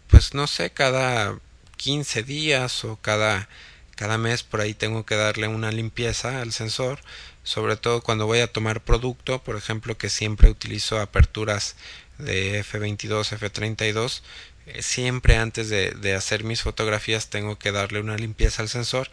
pues 0.07 0.35
no 0.35 0.45
sé, 0.45 0.69
cada 0.69 1.39
15 1.77 2.21
días 2.23 2.85
o 2.85 2.97
cada 2.97 3.49
cada 3.95 4.17
mes 4.17 4.43
por 4.43 4.61
ahí 4.61 4.73
tengo 4.73 5.05
que 5.05 5.15
darle 5.15 5.47
una 5.47 5.71
limpieza 5.71 6.41
al 6.41 6.51
sensor 6.53 6.99
sobre 7.45 7.77
todo 7.77 8.01
cuando 8.01 8.25
voy 8.25 8.39
a 8.39 8.51
tomar 8.51 8.81
producto, 8.83 9.41
por 9.41 9.55
ejemplo, 9.55 9.97
que 9.97 10.09
siempre 10.09 10.49
utilizo 10.49 10.99
aperturas 10.99 11.75
de 12.17 12.63
F22, 12.65 13.37
F32, 13.37 14.21
eh, 14.65 14.81
siempre 14.81 15.37
antes 15.37 15.69
de, 15.69 15.91
de, 15.91 16.15
hacer 16.15 16.43
mis 16.43 16.63
fotografías 16.63 17.29
tengo 17.29 17.59
que 17.59 17.71
darle 17.71 17.99
una 17.99 18.17
limpieza 18.17 18.63
al 18.63 18.69
sensor 18.69 19.11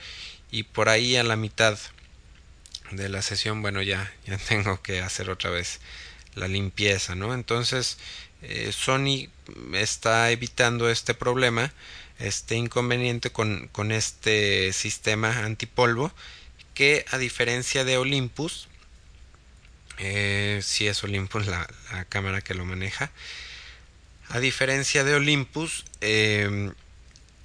y 0.50 0.62
por 0.62 0.88
ahí 0.88 1.16
a 1.16 1.24
la 1.24 1.36
mitad 1.36 1.78
de 2.90 3.10
la 3.10 3.20
sesión, 3.20 3.60
bueno, 3.60 3.82
ya, 3.82 4.10
ya 4.26 4.38
tengo 4.48 4.80
que 4.80 5.02
hacer 5.02 5.28
otra 5.28 5.50
vez 5.50 5.80
la 6.34 6.48
limpieza, 6.48 7.14
¿no? 7.14 7.34
Entonces, 7.34 7.98
eh, 8.40 8.72
Sony 8.72 9.28
está 9.74 10.30
evitando 10.30 10.88
este 10.88 11.12
problema, 11.12 11.70
este 12.22 12.56
inconveniente 12.56 13.30
con, 13.30 13.68
con 13.72 13.92
este 13.92 14.72
sistema 14.72 15.44
antipolvo 15.44 16.12
que 16.74 17.04
a 17.10 17.18
diferencia 17.18 17.84
de 17.84 17.98
Olympus, 17.98 18.68
eh, 19.98 20.60
si 20.62 20.86
es 20.86 21.02
Olympus 21.04 21.46
la, 21.46 21.68
la, 21.92 22.04
cámara 22.06 22.40
que 22.40 22.54
lo 22.54 22.64
maneja, 22.64 23.10
a 24.28 24.40
diferencia 24.40 25.04
de 25.04 25.14
Olympus, 25.14 25.84
eh, 26.00 26.72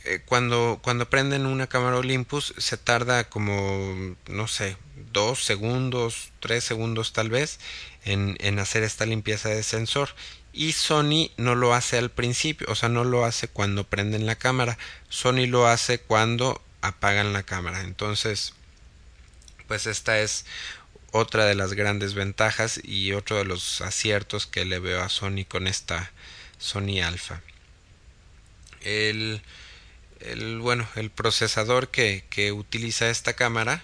eh, 0.05 0.21
cuando, 0.25 0.79
cuando 0.81 1.09
prenden 1.09 1.45
una 1.45 1.67
cámara 1.67 1.97
Olympus 1.97 2.53
se 2.57 2.77
tarda 2.77 3.25
como, 3.25 4.15
no 4.27 4.47
sé, 4.47 4.77
dos 5.11 5.43
segundos, 5.43 6.31
tres 6.39 6.63
segundos 6.63 7.11
tal 7.11 7.29
vez 7.29 7.59
en, 8.05 8.37
en 8.39 8.59
hacer 8.59 8.83
esta 8.83 9.05
limpieza 9.05 9.49
de 9.49 9.63
sensor 9.63 10.09
y 10.57 10.71
Sony 10.71 11.29
no 11.37 11.53
lo 11.53 11.75
hace 11.75 11.99
al 11.99 12.09
principio, 12.09 12.65
o 12.69 12.75
sea, 12.75 12.89
no 12.89 13.03
lo 13.03 13.25
hace 13.25 13.47
cuando 13.47 13.83
prenden 13.83 14.25
la 14.25 14.35
cámara, 14.35 14.79
Sony 15.07 15.45
lo 15.47 15.67
hace 15.67 15.99
cuando 15.99 16.63
apagan 16.81 17.31
la 17.31 17.43
cámara. 17.43 17.81
Entonces, 17.81 18.53
pues 19.67 19.85
esta 19.85 20.19
es 20.19 20.45
otra 21.11 21.45
de 21.45 21.53
las 21.53 21.73
grandes 21.73 22.15
ventajas 22.15 22.81
y 22.83 23.13
otro 23.13 23.37
de 23.37 23.45
los 23.45 23.81
aciertos 23.81 24.47
que 24.47 24.65
le 24.65 24.79
veo 24.79 25.03
a 25.03 25.09
Sony 25.09 25.45
con 25.47 25.67
esta 25.67 26.11
Sony 26.57 27.03
Alpha. 27.03 27.43
El, 28.81 29.43
el 30.21 30.57
bueno, 30.57 30.87
el 30.95 31.11
procesador 31.11 31.89
que, 31.89 32.25
que 32.31 32.51
utiliza 32.51 33.11
esta 33.11 33.33
cámara, 33.33 33.83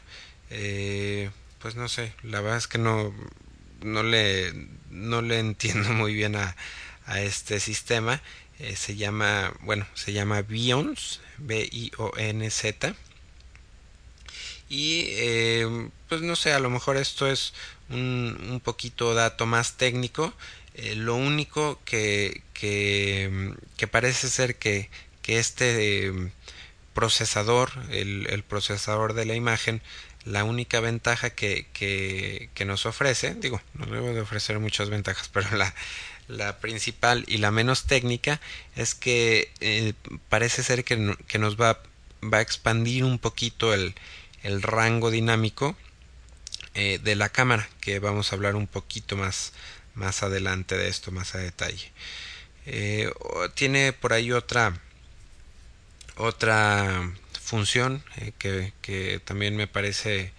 eh, 0.49 1.29
pues 1.59 1.75
no 1.75 1.87
sé, 1.87 2.13
la 2.23 2.41
verdad 2.41 2.57
es 2.57 2.67
que 2.67 2.79
no, 2.79 3.13
no 3.83 4.01
le, 4.01 4.53
no 4.93 5.21
le 5.21 5.39
entiendo 5.47 5.89
muy 5.89 6.13
bien 6.13 6.35
a, 6.35 6.55
a 7.05 7.21
este 7.21 7.59
sistema. 7.59 8.21
Eh, 8.59 8.75
se 8.75 8.95
llama, 8.95 9.53
bueno, 9.61 9.85
se 9.93 10.13
llama 10.13 10.41
Bions, 10.41 11.21
B-I-O-N-Z 11.39 12.95
y 14.69 15.05
eh, 15.09 15.89
pues 16.09 16.21
no 16.21 16.35
sé, 16.35 16.53
a 16.53 16.59
lo 16.59 16.69
mejor 16.71 16.97
esto 16.97 17.27
es 17.27 17.53
un, 17.89 18.37
un 18.49 18.59
poquito 18.59 19.13
dato 19.13 19.45
más 19.45 19.77
técnico. 19.77 20.33
Eh, 20.73 20.95
lo 20.95 21.15
único 21.15 21.79
que, 21.85 22.41
que, 22.53 23.53
que, 23.77 23.87
parece 23.87 24.29
ser 24.29 24.55
que, 24.55 24.89
que 25.21 25.37
este 25.37 26.11
procesador, 26.95 27.71
el, 27.91 28.27
el, 28.31 28.43
procesador 28.43 29.13
de 29.13 29.25
la 29.25 29.35
imagen, 29.35 29.81
la 30.25 30.43
única 30.43 30.79
ventaja 30.79 31.31
que, 31.31 31.67
que, 31.73 32.65
nos 32.65 32.85
ofrece, 32.85 33.35
digo, 33.35 33.61
no 33.73 33.85
debe 33.85 34.13
de 34.13 34.21
ofrecer 34.21 34.59
muchas 34.59 34.89
ventajas, 34.89 35.29
pero 35.33 35.55
la, 35.55 35.73
la 36.27 36.59
principal 36.59 37.25
y 37.27 37.37
la 37.37 37.51
menos 37.51 37.85
técnica 37.85 38.39
es 38.75 38.95
que 38.95 39.51
eh, 39.59 39.93
parece 40.29 40.63
ser 40.63 40.83
que, 40.83 41.15
que 41.27 41.39
nos 41.39 41.59
va, 41.59 41.81
va 42.21 42.37
a 42.37 42.41
expandir 42.41 43.03
un 43.03 43.19
poquito 43.19 43.73
el, 43.73 43.95
el 44.43 44.61
rango 44.61 45.11
dinámico 45.11 45.75
eh, 46.75 46.99
de 47.03 47.15
la 47.15 47.29
cámara 47.29 47.69
que 47.81 47.99
vamos 47.99 48.31
a 48.31 48.35
hablar 48.35 48.55
un 48.55 48.67
poquito 48.67 49.15
más 49.15 49.53
más 49.95 50.23
adelante 50.23 50.77
de 50.77 50.87
esto 50.87 51.11
más 51.11 51.35
a 51.35 51.37
detalle. 51.39 51.91
Eh, 52.65 53.11
tiene 53.55 53.93
por 53.93 54.13
ahí 54.13 54.31
otra 54.31 54.79
otra 56.15 57.11
función 57.43 58.03
eh, 58.17 58.31
que, 58.37 58.73
que, 58.81 59.19
también 59.23 59.55
me 59.55 59.67
parece 59.67 60.31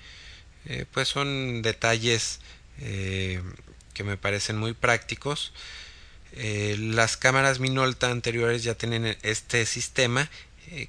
eh, 0.67 0.87
pues 0.93 1.09
son 1.09 1.63
detalles 1.63 2.41
eh, 2.81 3.43
que 3.93 4.05
me 4.05 4.17
parecen 4.17 4.57
muy 4.57 4.73
prácticos 4.73 5.53
las 6.37 7.17
cámaras 7.17 7.61
Minolta 7.61 8.11
anteriores 8.11 8.65
ya 8.65 8.75
tienen 8.75 9.17
este 9.23 9.67
sistema 9.67 10.29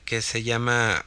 que 0.03 0.23
se 0.23 0.41
llama 0.41 1.05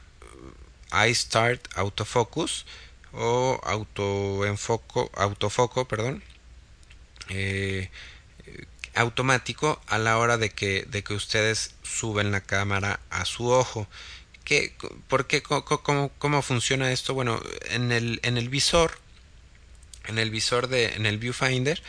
iStart 1.09 1.61
Autofocus 1.75 2.65
o 3.11 3.59
autoenfoco, 3.65 5.11
autofoco, 5.13 5.89
perdón, 5.89 6.23
automático 8.95 9.81
a 9.87 9.97
la 9.97 10.17
hora 10.17 10.37
de 10.37 10.51
que, 10.51 10.85
de 10.87 11.03
que 11.03 11.13
ustedes 11.13 11.75
suben 11.83 12.31
la 12.31 12.39
cámara 12.41 12.99
a 13.09 13.25
su 13.25 13.49
ojo. 13.49 13.87
¿Qué, 14.49 14.73
¿Por 15.07 15.27
qué? 15.27 15.43
¿Cómo, 15.43 16.11
cómo 16.17 16.41
funciona 16.41 16.91
esto? 16.91 17.13
Bueno, 17.13 17.39
en 17.69 17.91
el, 17.91 18.19
en 18.23 18.35
el 18.35 18.49
visor, 18.49 18.97
en 20.07 20.17
el 20.17 20.31
visor 20.31 20.69
de, 20.69 20.95
en 20.95 21.05
el 21.05 21.19
viewfinder, 21.19 21.83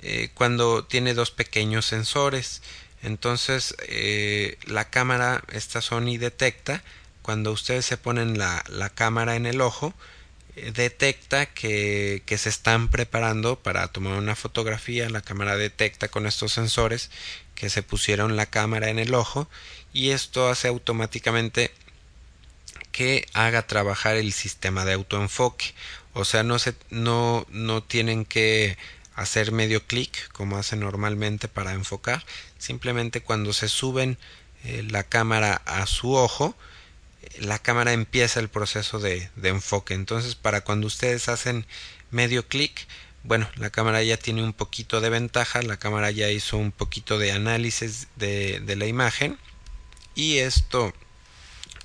eh, 0.00 0.30
cuando 0.32 0.82
tiene 0.82 1.12
dos 1.12 1.30
pequeños 1.30 1.84
sensores, 1.84 2.62
entonces 3.02 3.74
eh, 3.80 4.56
la 4.64 4.88
cámara, 4.88 5.44
esta 5.52 5.82
Sony 5.82 6.16
detecta 6.18 6.82
cuando 7.20 7.52
ustedes 7.52 7.84
se 7.84 7.98
ponen 7.98 8.38
la, 8.38 8.64
la 8.68 8.88
cámara 8.88 9.36
en 9.36 9.44
el 9.44 9.60
ojo, 9.60 9.92
eh, 10.56 10.72
detecta 10.74 11.44
que, 11.44 12.22
que, 12.24 12.38
se 12.38 12.48
están 12.48 12.88
preparando 12.88 13.56
para 13.56 13.88
tomar 13.88 14.14
una 14.14 14.36
fotografía, 14.36 15.10
la 15.10 15.20
cámara 15.20 15.58
detecta 15.58 16.08
con 16.08 16.26
estos 16.26 16.52
sensores 16.52 17.10
que 17.54 17.68
se 17.68 17.82
pusieron 17.82 18.36
la 18.36 18.46
cámara 18.46 18.88
en 18.88 18.98
el 18.98 19.12
ojo 19.12 19.50
y 19.92 20.10
esto 20.10 20.48
hace 20.48 20.68
automáticamente 20.68 21.70
que 22.92 23.26
haga 23.32 23.66
trabajar 23.66 24.16
el 24.16 24.32
sistema 24.32 24.84
de 24.84 24.94
autoenfoque 24.94 25.74
o 26.12 26.24
sea 26.24 26.42
no 26.42 26.58
se 26.58 26.74
no 26.90 27.46
no 27.50 27.82
tienen 27.82 28.24
que 28.24 28.76
hacer 29.14 29.52
medio 29.52 29.86
clic 29.86 30.30
como 30.32 30.56
hacen 30.56 30.80
normalmente 30.80 31.48
para 31.48 31.72
enfocar 31.72 32.24
simplemente 32.58 33.20
cuando 33.20 33.52
se 33.52 33.68
suben 33.68 34.18
eh, 34.64 34.84
la 34.88 35.04
cámara 35.04 35.62
a 35.66 35.86
su 35.86 36.14
ojo 36.14 36.56
la 37.38 37.58
cámara 37.58 37.92
empieza 37.92 38.40
el 38.40 38.48
proceso 38.48 38.98
de, 38.98 39.30
enfoque. 39.42 39.94
Entonces, 39.94 40.34
para 40.34 40.62
cuando 40.62 40.86
ustedes 40.86 41.28
hacen 41.28 41.66
medio 42.10 42.46
clic, 42.46 42.86
bueno, 43.22 43.48
la 43.56 43.70
cámara 43.70 44.02
ya 44.02 44.16
tiene 44.16 44.42
un 44.42 44.52
poquito 44.52 45.00
de 45.00 45.10
ventaja, 45.10 45.62
la 45.62 45.78
cámara 45.78 46.10
ya 46.10 46.30
hizo 46.30 46.56
un 46.56 46.72
poquito 46.72 47.18
de 47.18 47.32
análisis 47.32 48.08
de, 48.16 48.62
la 48.76 48.86
imagen 48.86 49.38
y 50.14 50.38
esto, 50.38 50.92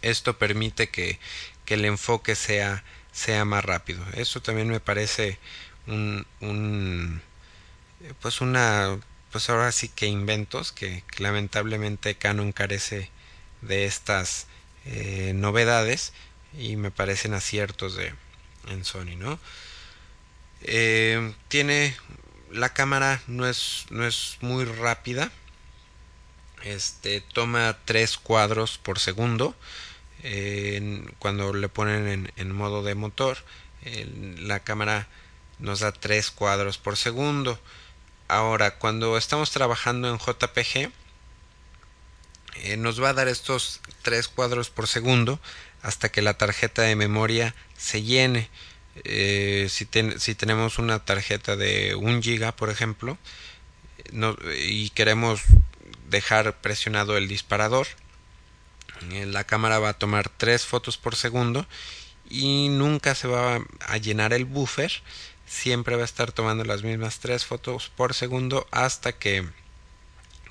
esto 0.09 0.37
permite 0.37 0.89
que, 0.89 1.19
que, 1.65 1.75
el 1.75 1.85
enfoque 1.85 2.35
sea, 2.35 2.83
sea 3.11 3.45
más 3.45 3.65
rápido. 3.65 4.03
Eso 4.13 4.41
también 4.41 4.69
me 4.69 4.79
parece 4.79 5.39
un, 5.87 6.25
un 6.41 7.21
pues 8.21 8.41
una 8.41 8.99
pues 9.31 9.49
ahora 9.49 9.71
sí 9.71 9.89
que 9.89 10.05
inventos 10.05 10.71
que, 10.71 11.03
lamentablemente 11.17 12.15
Canon 12.15 12.51
carece 12.51 13.09
de 13.61 13.85
estas 13.85 14.47
eh, 14.85 15.33
novedades 15.35 16.13
y 16.57 16.75
me 16.77 16.91
parecen 16.91 17.33
aciertos 17.33 17.95
de 17.95 18.13
en 18.69 18.85
Sony 18.85 19.17
no 19.17 19.39
eh, 20.61 21.33
tiene 21.47 21.95
la 22.51 22.73
cámara 22.73 23.21
no 23.27 23.47
es 23.47 23.85
no 23.89 24.05
es 24.05 24.37
muy 24.41 24.65
rápida. 24.65 25.31
Este 26.63 27.21
toma 27.21 27.77
tres 27.85 28.17
cuadros 28.17 28.77
por 28.79 28.97
segundo 28.99 29.55
cuando 31.19 31.53
le 31.53 31.69
ponen 31.69 32.31
en, 32.35 32.51
modo 32.51 32.81
de 32.81 32.95
motor 32.95 33.37
la 34.39 34.61
cámara 34.61 35.07
nos 35.59 35.81
da 35.81 35.91
tres 35.91 36.31
cuadros 36.31 36.79
por 36.79 36.97
segundo 36.97 37.59
Ahora, 38.27 38.79
cuando 38.79 39.17
estamos 39.17 39.51
trabajando 39.51 40.09
en 40.09 40.17
JPG, 40.17 40.91
eh, 42.55 42.77
nos 42.77 43.01
va 43.01 43.09
a 43.09 43.13
dar 43.13 43.27
estos 43.27 43.81
tres 44.01 44.27
cuadros 44.27 44.71
por 44.71 44.87
segundo 44.87 45.39
hasta 45.83 46.09
que 46.09 46.23
la 46.23 46.35
tarjeta 46.35 46.81
de 46.81 46.95
memoria 46.95 47.53
se 47.77 48.01
llene. 48.01 48.49
Eh, 49.03 49.67
si, 49.69 49.85
tenemos 49.85 50.79
una 50.79 51.05
tarjeta 51.05 51.55
de 51.55 51.93
1 51.95 52.21
giga, 52.23 52.55
por 52.55 52.71
ejemplo, 52.71 53.17
y 54.57 54.89
queremos 54.91 55.41
dejar 56.09 56.59
presionado 56.61 57.17
el 57.17 57.27
disparador, 57.27 57.85
la 59.09 59.43
cámara 59.43 59.79
va 59.79 59.89
a 59.89 59.97
tomar 59.99 60.29
tres 60.29 60.65
fotos 60.65 60.97
por 60.97 61.15
segundo 61.15 61.65
y 62.29 62.69
nunca 62.69 63.15
se 63.15 63.27
va 63.27 63.59
a 63.87 63.97
llenar 63.97 64.33
el 64.33 64.45
buffer 64.45 64.91
siempre 65.45 65.95
va 65.95 66.01
a 66.01 66.05
estar 66.05 66.31
tomando 66.31 66.63
las 66.63 66.83
mismas 66.83 67.19
tres 67.19 67.45
fotos 67.45 67.91
por 67.95 68.13
segundo 68.13 68.67
hasta 68.71 69.13
que, 69.13 69.47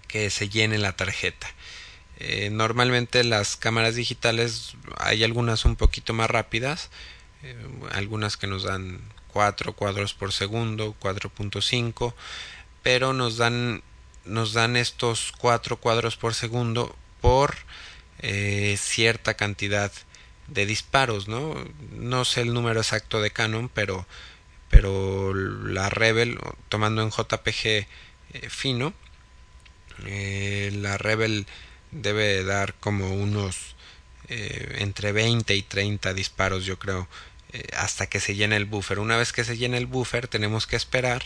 que 0.09 0.31
se 0.31 0.49
llene 0.49 0.79
la 0.79 0.97
tarjeta. 0.97 1.49
Eh, 2.19 2.51
normalmente 2.51 3.25
las 3.25 3.57
cámaras 3.57 3.97
digitales 3.97 4.75
hay 4.99 5.25
algunas 5.25 5.65
un 5.65 5.77
poquito 5.77 6.13
más 6.15 6.31
rápidas, 6.31 6.91
eh, 7.43 7.57
algunas 7.93 8.37
que 8.37 8.47
nos 8.47 8.63
dan 8.63 9.01
4 9.33 9.73
cuadros 9.75 10.15
por 10.15 10.33
segundo, 10.33 10.95
4.5, 11.01 12.15
pero 12.83 13.13
nos 13.13 13.37
dan 13.37 13.83
nos 14.25 14.55
dan 14.55 14.77
estos 14.77 15.33
4 15.39 15.77
cuadros 15.79 16.17
por 16.17 16.35
segundo 16.35 16.97
por 17.21 17.57
eh, 18.27 18.79
cierta 18.79 19.35
cantidad 19.35 19.93
de 20.47 20.65
disparos, 20.65 21.29
¿no? 21.29 21.63
No 21.93 22.25
sé 22.25 22.41
el 22.41 22.55
número 22.55 22.81
exacto 22.81 23.21
de 23.21 23.31
Canon, 23.31 23.69
pero 23.69 24.07
pero 24.71 25.35
la 25.35 25.91
Rebel, 25.91 26.39
tomando 26.71 27.03
en 27.03 27.11
JPG 27.11 27.67
eh, 27.67 27.87
fino, 28.49 28.95
eh, 30.07 30.71
la 30.75 30.97
Rebel 30.97 31.47
debe 31.91 32.45
dar 32.45 32.73
como 32.75 33.15
unos 33.15 33.77
entre 34.27 35.13
20 35.13 35.55
y 35.55 35.63
30 35.63 36.15
disparos, 36.15 36.65
yo 36.65 36.79
creo, 36.79 37.07
hasta 37.77 38.07
que 38.07 38.21
se 38.21 38.35
llene 38.35 38.57
el 38.57 38.65
buffer. 38.65 38.99
Una 38.99 39.19
vez 39.19 39.35
que 39.35 39.45
se 39.45 39.59
llene 39.59 39.77
el 39.77 39.85
buffer, 39.87 40.29
tenemos 40.29 40.67
que 40.67 40.77
esperar 40.77 41.25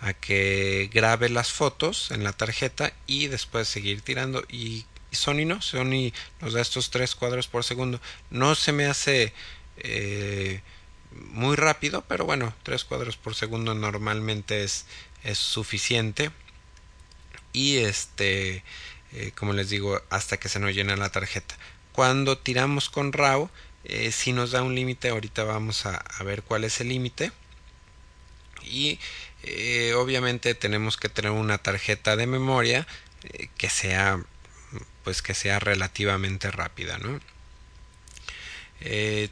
a 0.00 0.14
que 0.14 0.88
grabe 0.92 1.28
las 1.28 1.52
fotos 1.52 2.10
en 2.10 2.24
la 2.24 2.32
tarjeta 2.32 2.94
y 3.06 3.26
después 3.26 3.68
seguir 3.68 4.00
tirando 4.00 4.44
y 4.48 4.86
Sony 5.16 5.46
no, 5.46 5.62
Sony 5.62 6.12
nos 6.40 6.52
da 6.52 6.60
estos 6.60 6.90
tres 6.90 7.14
cuadros 7.14 7.48
por 7.48 7.64
segundo. 7.64 8.00
No 8.30 8.54
se 8.54 8.72
me 8.72 8.86
hace 8.86 9.32
muy 11.12 11.56
rápido, 11.56 12.04
pero 12.06 12.24
bueno, 12.24 12.54
3 12.62 12.84
cuadros 12.84 13.16
por 13.16 13.34
segundo 13.34 13.74
normalmente 13.74 14.64
es, 14.64 14.86
es 15.24 15.38
suficiente. 15.38 16.30
Y 17.52 17.78
este, 17.78 18.62
eh, 19.12 19.32
como 19.34 19.52
les 19.52 19.70
digo, 19.70 20.00
hasta 20.10 20.36
que 20.38 20.48
se 20.48 20.60
nos 20.60 20.74
llena 20.74 20.96
la 20.96 21.10
tarjeta. 21.10 21.56
Cuando 21.92 22.38
tiramos 22.38 22.90
con 22.90 23.12
RAW, 23.12 23.50
eh, 23.84 24.12
si 24.12 24.32
nos 24.32 24.50
da 24.52 24.62
un 24.62 24.74
límite, 24.74 25.08
ahorita 25.08 25.44
vamos 25.44 25.86
a, 25.86 26.04
ver 26.24 26.42
cuál 26.42 26.64
es 26.64 26.80
el 26.80 26.88
límite. 26.88 27.32
Y 28.64 28.98
eh, 29.44 29.94
obviamente 29.94 30.54
tenemos 30.54 30.96
que 30.96 31.08
tener 31.08 31.30
una 31.30 31.58
tarjeta 31.58 32.16
de 32.16 32.26
memoria 32.26 32.86
que 33.56 33.68
sea 33.68 34.22
pues 35.04 35.22
que 35.22 35.34
sea 35.34 35.58
relativamente 35.58 36.50
rápida, 36.50 36.98
¿no? 36.98 37.20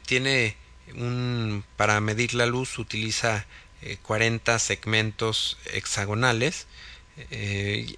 tiene 0.05 0.57
un, 0.95 1.63
para 1.75 1.99
medir 2.01 2.33
la 2.33 2.45
luz 2.45 2.79
utiliza 2.79 3.45
40 4.01 4.55
eh, 4.55 4.59
segmentos 4.59 5.57
hexagonales 5.73 6.67
eh, 7.31 7.95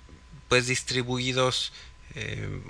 pues 0.47 0.67
distribuidos 0.67 1.71
eh, 2.15 2.61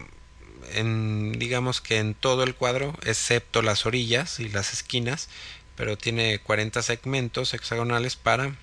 en 0.74 1.34
digamos 1.34 1.82
que 1.82 1.98
en 1.98 2.14
todo 2.14 2.44
el 2.44 2.56
cuadro 2.56 2.94
excepto 3.04 3.62
las 3.62 3.86
orillas 3.86 4.40
y 4.40 4.50
las 4.50 4.74
esquinas 4.74 5.30
pero 5.76 5.98
tiene 5.98 6.40
40 6.40 6.82
segmentos 6.84 7.54
hexagonales 7.54 8.16
para 8.16 8.56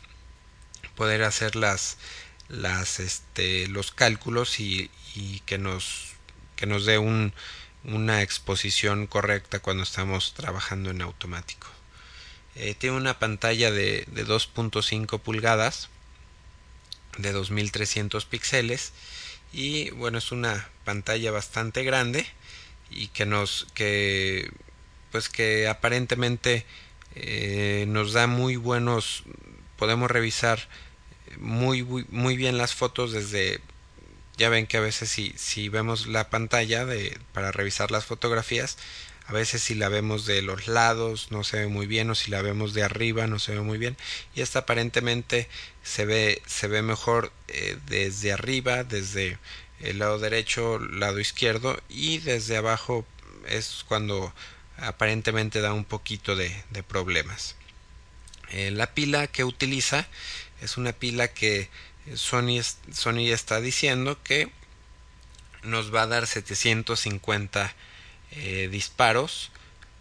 poder 0.94 1.22
hacer 1.22 1.56
las 1.56 1.96
las 2.48 3.00
este 3.00 3.66
los 3.68 3.92
cálculos 3.92 4.60
y, 4.60 4.90
y 5.14 5.40
que 5.40 5.58
nos 5.58 6.12
que 6.56 6.66
nos 6.66 6.86
dé 6.86 6.98
un 6.98 7.32
una 7.84 8.22
exposición 8.22 9.06
correcta 9.06 9.60
cuando 9.60 9.84
estamos 9.84 10.34
trabajando 10.34 10.90
en 10.90 11.02
automático. 11.02 11.68
Eh, 12.56 12.74
tiene 12.74 12.96
una 12.96 13.18
pantalla 13.18 13.70
de, 13.70 14.04
de 14.08 14.26
2.5 14.26 15.20
pulgadas 15.20 15.88
de 17.18 17.32
2300 17.32 18.24
píxeles 18.24 18.92
y 19.52 19.90
bueno 19.90 20.18
es 20.18 20.32
una 20.32 20.68
pantalla 20.84 21.30
bastante 21.30 21.84
grande 21.84 22.26
y 22.90 23.08
que 23.08 23.26
nos 23.26 23.66
que 23.74 24.50
pues 25.12 25.28
que 25.28 25.68
aparentemente 25.68 26.66
eh, 27.14 27.84
nos 27.88 28.12
da 28.12 28.26
muy 28.26 28.56
buenos 28.56 29.24
podemos 29.76 30.10
revisar 30.10 30.68
muy, 31.38 31.82
muy 32.10 32.36
bien 32.36 32.58
las 32.58 32.74
fotos 32.74 33.12
desde 33.12 33.60
ya 34.36 34.48
ven 34.50 34.66
que 34.66 34.76
a 34.76 34.80
veces 34.80 35.08
si, 35.08 35.32
si 35.36 35.68
vemos 35.68 36.06
la 36.06 36.28
pantalla 36.30 36.84
de, 36.84 37.18
para 37.32 37.52
revisar 37.52 37.90
las 37.90 38.04
fotografías, 38.04 38.76
a 39.26 39.32
veces 39.32 39.62
si 39.62 39.74
la 39.74 39.88
vemos 39.88 40.26
de 40.26 40.42
los 40.42 40.68
lados 40.68 41.28
no 41.30 41.42
se 41.42 41.58
ve 41.58 41.66
muy 41.66 41.86
bien 41.86 42.10
o 42.10 42.14
si 42.14 42.30
la 42.30 42.42
vemos 42.42 42.74
de 42.74 42.84
arriba 42.84 43.26
no 43.26 43.38
se 43.38 43.54
ve 43.54 43.60
muy 43.60 43.78
bien 43.78 43.96
y 44.36 44.40
esta 44.40 44.60
aparentemente 44.60 45.48
se 45.82 46.04
ve 46.04 46.42
se 46.46 46.68
ve 46.68 46.82
mejor 46.82 47.32
eh, 47.48 47.76
desde 47.86 48.32
arriba 48.32 48.84
desde 48.84 49.38
el 49.80 49.98
lado 49.98 50.20
derecho 50.20 50.78
lado 50.78 51.18
izquierdo 51.18 51.76
y 51.88 52.18
desde 52.18 52.56
abajo 52.56 53.04
es 53.48 53.84
cuando 53.88 54.32
aparentemente 54.78 55.60
da 55.60 55.72
un 55.72 55.84
poquito 55.84 56.36
de 56.36 56.52
problemas 56.86 57.56
eh, 58.50 58.70
la 58.70 58.92
pila 58.94 59.26
que 59.26 59.44
utiliza 59.44 60.06
es 60.60 60.76
una 60.76 60.92
pila 60.92 61.28
que 61.28 61.68
Sony, 62.14 62.62
Sony 62.92 63.32
está 63.32 63.60
diciendo 63.60 64.22
que 64.22 64.50
nos 65.62 65.92
va 65.94 66.02
a 66.02 66.06
dar 66.06 66.26
750 66.26 67.74
eh, 68.32 68.68
disparos 68.70 69.50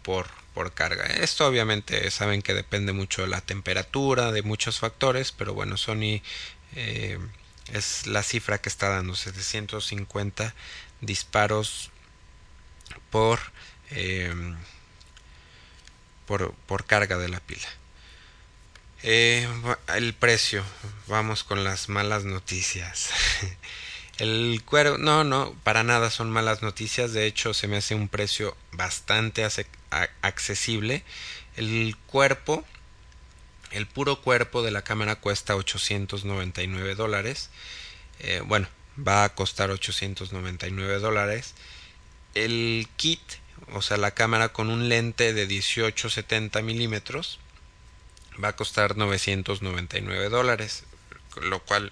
por, 0.04 0.28
por 0.54 0.74
carga. 0.74 1.06
Esto 1.06 1.48
obviamente 1.48 2.10
saben 2.12 2.42
que 2.42 2.54
depende 2.54 2.94
mucho 2.94 3.24
de 3.24 3.28
la 3.28 3.42
temperatura, 3.42 4.32
de 4.32 4.44
muchos 4.44 4.80
factores, 4.80 5.32
pero 5.32 5.54
bueno, 5.54 5.78
Sony 5.78 6.22
eh, 6.76 7.18
es 7.74 8.06
la 8.06 8.22
cifra 8.22 8.60
que 8.60 8.70
está 8.70 8.90
dando 8.90 9.16
750 9.16 10.54
disparos 11.02 11.90
por, 13.10 13.40
por, 16.28 16.54
por 16.54 16.86
carga 16.86 17.18
de 17.18 17.30
la 17.30 17.40
pila. 17.40 17.68
Eh, 19.08 19.48
el 19.96 20.16
precio. 20.16 20.64
Vamos 21.06 21.44
con 21.44 21.64
las 21.64 21.90
malas 21.90 22.24
noticias. 22.26 23.12
el 24.18 24.64
cuero, 24.66 24.98
no, 24.98 25.24
no, 25.24 25.54
para 25.64 25.84
nada 25.84 26.10
son 26.10 26.32
malas 26.32 26.64
noticias. 26.64 27.14
De 27.14 27.28
hecho, 27.28 27.54
se 27.54 27.68
me 27.68 27.78
hace 27.78 27.94
un 27.94 28.08
precio 28.08 28.58
bastante 28.72 29.48
accesible. 30.24 31.04
El 31.56 31.96
cuerpo, 32.08 32.66
el 33.70 33.86
puro 33.86 34.22
cuerpo 34.22 34.64
de 34.64 34.72
la 34.72 34.82
cámara 34.82 35.18
cuesta 35.18 35.56
899 35.56 36.96
dólares. 36.96 37.52
Eh, 38.22 38.42
bueno, 38.44 38.68
va 39.08 39.24
a 39.24 39.36
costar 39.36 39.70
899 39.70 40.98
dólares. 40.98 41.54
El 42.34 42.88
kit 42.98 43.22
o 43.72 43.82
sea 43.82 43.98
la 43.98 44.12
cámara 44.12 44.50
con 44.50 44.70
un 44.70 44.90
lente 44.90 45.34
de 45.34 45.48
18-70 45.48 46.62
milímetros 46.64 47.40
va 48.44 48.50
a 48.50 48.56
costar 48.56 48.98
999 48.98 50.30
dólares 50.30 50.84
lo 51.42 51.60
cual 51.64 51.92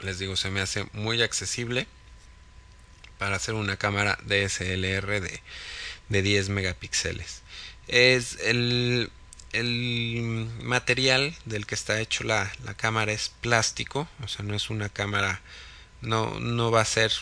les 0.00 0.18
digo 0.18 0.36
se 0.36 0.50
me 0.50 0.60
hace 0.60 0.86
muy 0.92 1.22
accesible 1.22 1.86
para 3.18 3.36
hacer 3.36 3.54
una 3.54 3.76
cámara 3.76 4.18
DSLR 4.24 5.20
de, 5.20 5.40
de 6.08 6.22
10 6.22 6.48
megapíxeles. 6.48 7.42
Es 7.86 8.38
el, 8.40 9.10
el 9.52 10.48
material 10.62 11.34
del 11.44 11.66
que 11.66 11.74
está 11.74 12.00
hecho 12.00 12.24
la, 12.24 12.52
la, 12.64 12.74
cámara 12.74 13.12
es 13.12 13.28
plástico 13.40 14.08
o 14.22 14.28
sea 14.28 14.44
no 14.44 14.54
es 14.54 14.70
una 14.70 14.88
cámara 14.88 15.40
no, 16.00 16.40
no 16.40 16.70
va 16.70 16.80
a 16.80 16.86
ser 16.86 17.12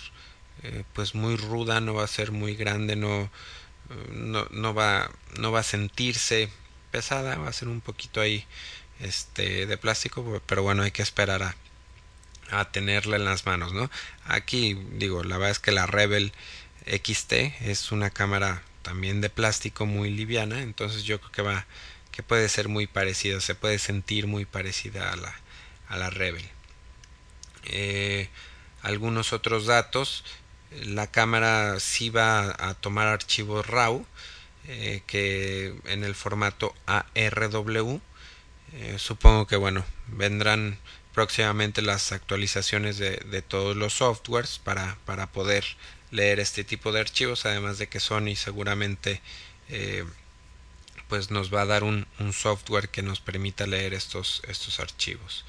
eh, 0.63 0.85
pues 0.93 1.15
muy 1.15 1.37
ruda 1.37 1.81
no 1.81 1.95
va 1.95 2.05
a 2.05 2.09
ser 2.09 2.31
muy 2.31 2.55
grande 2.55 2.97
no, 2.97 3.31
no, 4.11 4.47
no 4.51 4.75
va 4.75 5.11
no 5.39 5.51
va 5.53 5.61
a 5.61 5.65
sentirse 5.65 6.51
pesada 6.91 7.37
va 7.37 7.49
a 7.49 7.53
ser 7.53 7.69
un 7.69 7.81
poquito 7.81 8.21
ahí 8.21 8.47
este 9.01 9.67
de 9.67 9.77
plástico 9.79 10.43
pero 10.47 10.63
bueno 10.63 10.83
hay 10.83 10.91
que 10.91 11.03
esperar 11.03 11.43
a, 11.43 11.55
tenerla 12.73 13.17
en 13.17 13.25
las 13.25 13.47
manos 13.47 13.73
no 13.73 13.91
aquí 14.25 14.75
digo 14.93 15.23
la 15.23 15.39
verdad 15.39 15.53
es 15.53 15.59
que 15.61 15.71
la 15.71 15.87
Rebel 15.87 16.33
XT 16.87 17.33
es 17.61 17.93
una 17.93 18.11
cámara 18.11 18.63
también 18.83 19.21
de 19.21 19.31
plástico 19.31 19.87
muy 19.87 20.11
liviana 20.11 20.61
entonces 20.61 21.05
yo 21.05 21.21
creo 21.21 21.33
que 21.33 21.43
va 21.43 21.67
que 22.11 22.23
puede 22.25 22.49
ser 22.49 22.69
muy 22.69 22.87
parecida 22.87 23.41
se 23.41 23.55
puede 23.55 23.79
sentir 23.79 24.27
muy 24.27 24.45
parecida 24.45 25.13
a 25.13 25.17
la 25.17 25.35
a 25.91 25.97
la 25.97 26.09
Rebel. 26.09 26.49
Eh, 27.65 28.29
algunos 28.81 29.35
otros 29.35 29.67
datos 29.67 30.25
la 30.71 31.09
cámara 31.09 31.81
sí 31.81 32.11
va 32.11 32.55
a 32.59 32.75
tomar 32.75 33.09
archivos 33.09 33.67
RAW 33.67 34.07
eh, 34.73 35.03
que 35.05 35.75
en 35.87 36.05
el 36.05 36.15
formato 36.15 36.73
ARW 36.87 38.01
eh, 38.73 38.97
supongo 39.01 39.49
que 39.49 39.57
bueno 39.57 39.85
vendrán 40.07 40.79
próximamente 41.13 41.83
las 41.83 42.13
actualizaciones 42.13 42.97
de, 42.97 43.43
todos 43.43 43.75
los 43.77 43.95
softwares 43.95 44.61
para, 44.61 44.97
para, 45.07 45.27
poder 45.27 45.65
leer 46.13 46.39
este 46.39 46.63
tipo 46.63 46.93
de 46.93 47.01
archivos 47.01 47.47
además 47.47 47.79
de 47.79 47.89
que 47.89 47.99
Sony 47.99 48.37
seguramente 48.37 49.21
eh, 49.71 50.05
pues 51.09 51.33
nos 51.33 51.53
va 51.53 51.63
a 51.63 51.67
dar 51.67 51.83
un, 51.83 52.07
software 52.33 52.91
que 52.91 53.03
nos 53.03 53.19
permita 53.19 53.67
leer 53.67 53.93
estos, 53.93 54.41
estos 54.47 54.79
archivos. 54.79 55.45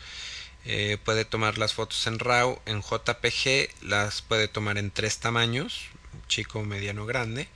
Puede 1.03 1.25
tomar 1.25 1.59
las 1.59 1.75
fotos 1.75 2.07
en 2.07 2.17
RAW 2.17 2.59
en 2.65 2.81
JPG 2.81 3.83
las 3.83 4.23
puede 4.23 4.47
tomar 4.47 4.79
en 4.79 4.89
tres 4.89 5.19
tamaños 5.19 5.89
chico 6.27 6.63
mediano 6.63 7.05
grande 7.05 7.47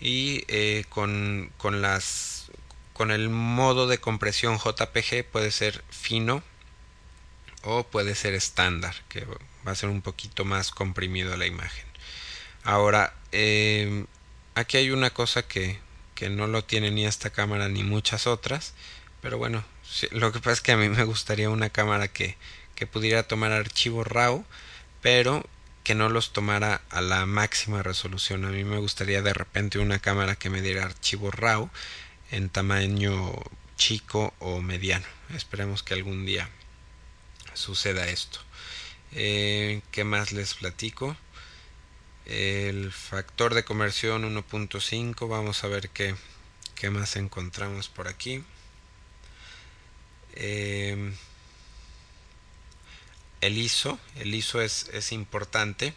y 0.00 0.44
eh, 0.48 0.84
con, 0.88 1.52
con 1.58 1.82
las 1.82 2.50
con 2.94 3.10
el 3.10 3.30
modo 3.30 3.86
de 3.86 3.98
compresión 3.98 4.58
JPG 4.58 5.24
puede 5.24 5.50
ser 5.50 5.82
fino 5.90 6.42
o 7.62 7.84
puede 7.84 8.14
ser 8.14 8.34
estándar 8.34 8.94
que 9.08 9.24
va 9.66 9.72
a 9.72 9.74
ser 9.74 9.88
un 9.88 10.02
poquito 10.02 10.44
más 10.44 10.70
comprimido 10.70 11.36
la 11.36 11.46
imagen. 11.46 11.86
Ahora 12.62 13.14
eh, 13.32 14.04
aquí 14.54 14.76
hay 14.76 14.90
una 14.90 15.10
cosa 15.10 15.42
que, 15.46 15.78
que 16.14 16.28
no 16.30 16.46
lo 16.46 16.64
tiene 16.64 16.90
ni 16.90 17.06
esta 17.06 17.30
cámara 17.30 17.68
ni 17.68 17.84
muchas 17.84 18.26
otras 18.26 18.74
pero 19.20 19.38
bueno 19.38 19.64
lo 20.12 20.32
que 20.32 20.38
pasa 20.38 20.52
es 20.52 20.60
que 20.60 20.72
a 20.72 20.76
mí 20.76 20.88
me 20.88 21.04
gustaría 21.04 21.50
una 21.50 21.70
cámara 21.70 22.08
que, 22.08 22.36
que 22.74 22.86
pudiera 22.86 23.22
tomar 23.22 23.52
archivos 23.52 24.06
RAW 24.06 24.44
pero 25.00 25.44
que 25.90 25.96
no 25.96 26.08
los 26.08 26.32
tomara 26.32 26.82
a 26.90 27.00
la 27.00 27.26
máxima 27.26 27.82
resolución. 27.82 28.44
A 28.44 28.50
mí 28.50 28.62
me 28.62 28.78
gustaría 28.78 29.22
de 29.22 29.34
repente 29.34 29.80
una 29.80 29.98
cámara 29.98 30.36
que 30.36 30.48
me 30.48 30.62
diera 30.62 30.84
archivo 30.84 31.32
RAW 31.32 31.68
en 32.30 32.48
tamaño 32.48 33.32
chico 33.74 34.32
o 34.38 34.60
mediano. 34.60 35.06
Esperemos 35.34 35.82
que 35.82 35.94
algún 35.94 36.24
día 36.24 36.48
suceda 37.54 38.06
esto. 38.06 38.38
Eh, 39.10 39.82
¿Qué 39.90 40.04
más 40.04 40.30
les 40.30 40.54
platico? 40.54 41.16
El 42.24 42.92
factor 42.92 43.54
de 43.54 43.64
conversión 43.64 44.22
1.5. 44.22 45.28
Vamos 45.28 45.64
a 45.64 45.66
ver 45.66 45.90
qué, 45.90 46.14
qué 46.76 46.90
más 46.90 47.16
encontramos 47.16 47.88
por 47.88 48.06
aquí. 48.06 48.44
Eh, 50.34 51.12
el 53.40 53.58
ISO, 53.58 53.98
el 54.16 54.34
ISO 54.34 54.60
es, 54.60 54.90
es 54.92 55.12
importante. 55.12 55.94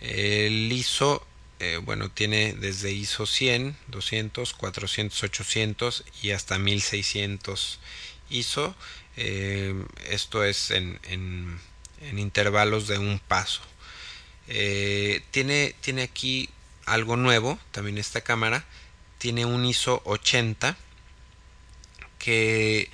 El 0.00 0.70
ISO, 0.70 1.26
eh, 1.60 1.78
bueno, 1.82 2.10
tiene 2.10 2.52
desde 2.52 2.92
ISO 2.92 3.26
100, 3.26 3.76
200, 3.88 4.54
400, 4.54 5.22
800 5.22 6.04
y 6.22 6.30
hasta 6.30 6.58
1600 6.58 7.80
ISO. 8.30 8.74
Eh, 9.16 9.74
esto 10.10 10.44
es 10.44 10.70
en, 10.70 11.00
en, 11.04 11.58
en, 12.02 12.18
intervalos 12.18 12.86
de 12.86 12.98
un 12.98 13.18
paso. 13.18 13.62
Eh, 14.48 15.22
tiene, 15.30 15.74
tiene 15.80 16.02
aquí 16.02 16.50
algo 16.84 17.16
nuevo, 17.16 17.58
también 17.70 17.98
esta 17.98 18.20
cámara. 18.20 18.64
Tiene 19.18 19.46
un 19.46 19.64
ISO 19.64 20.02
80 20.04 20.76
que 22.18 22.90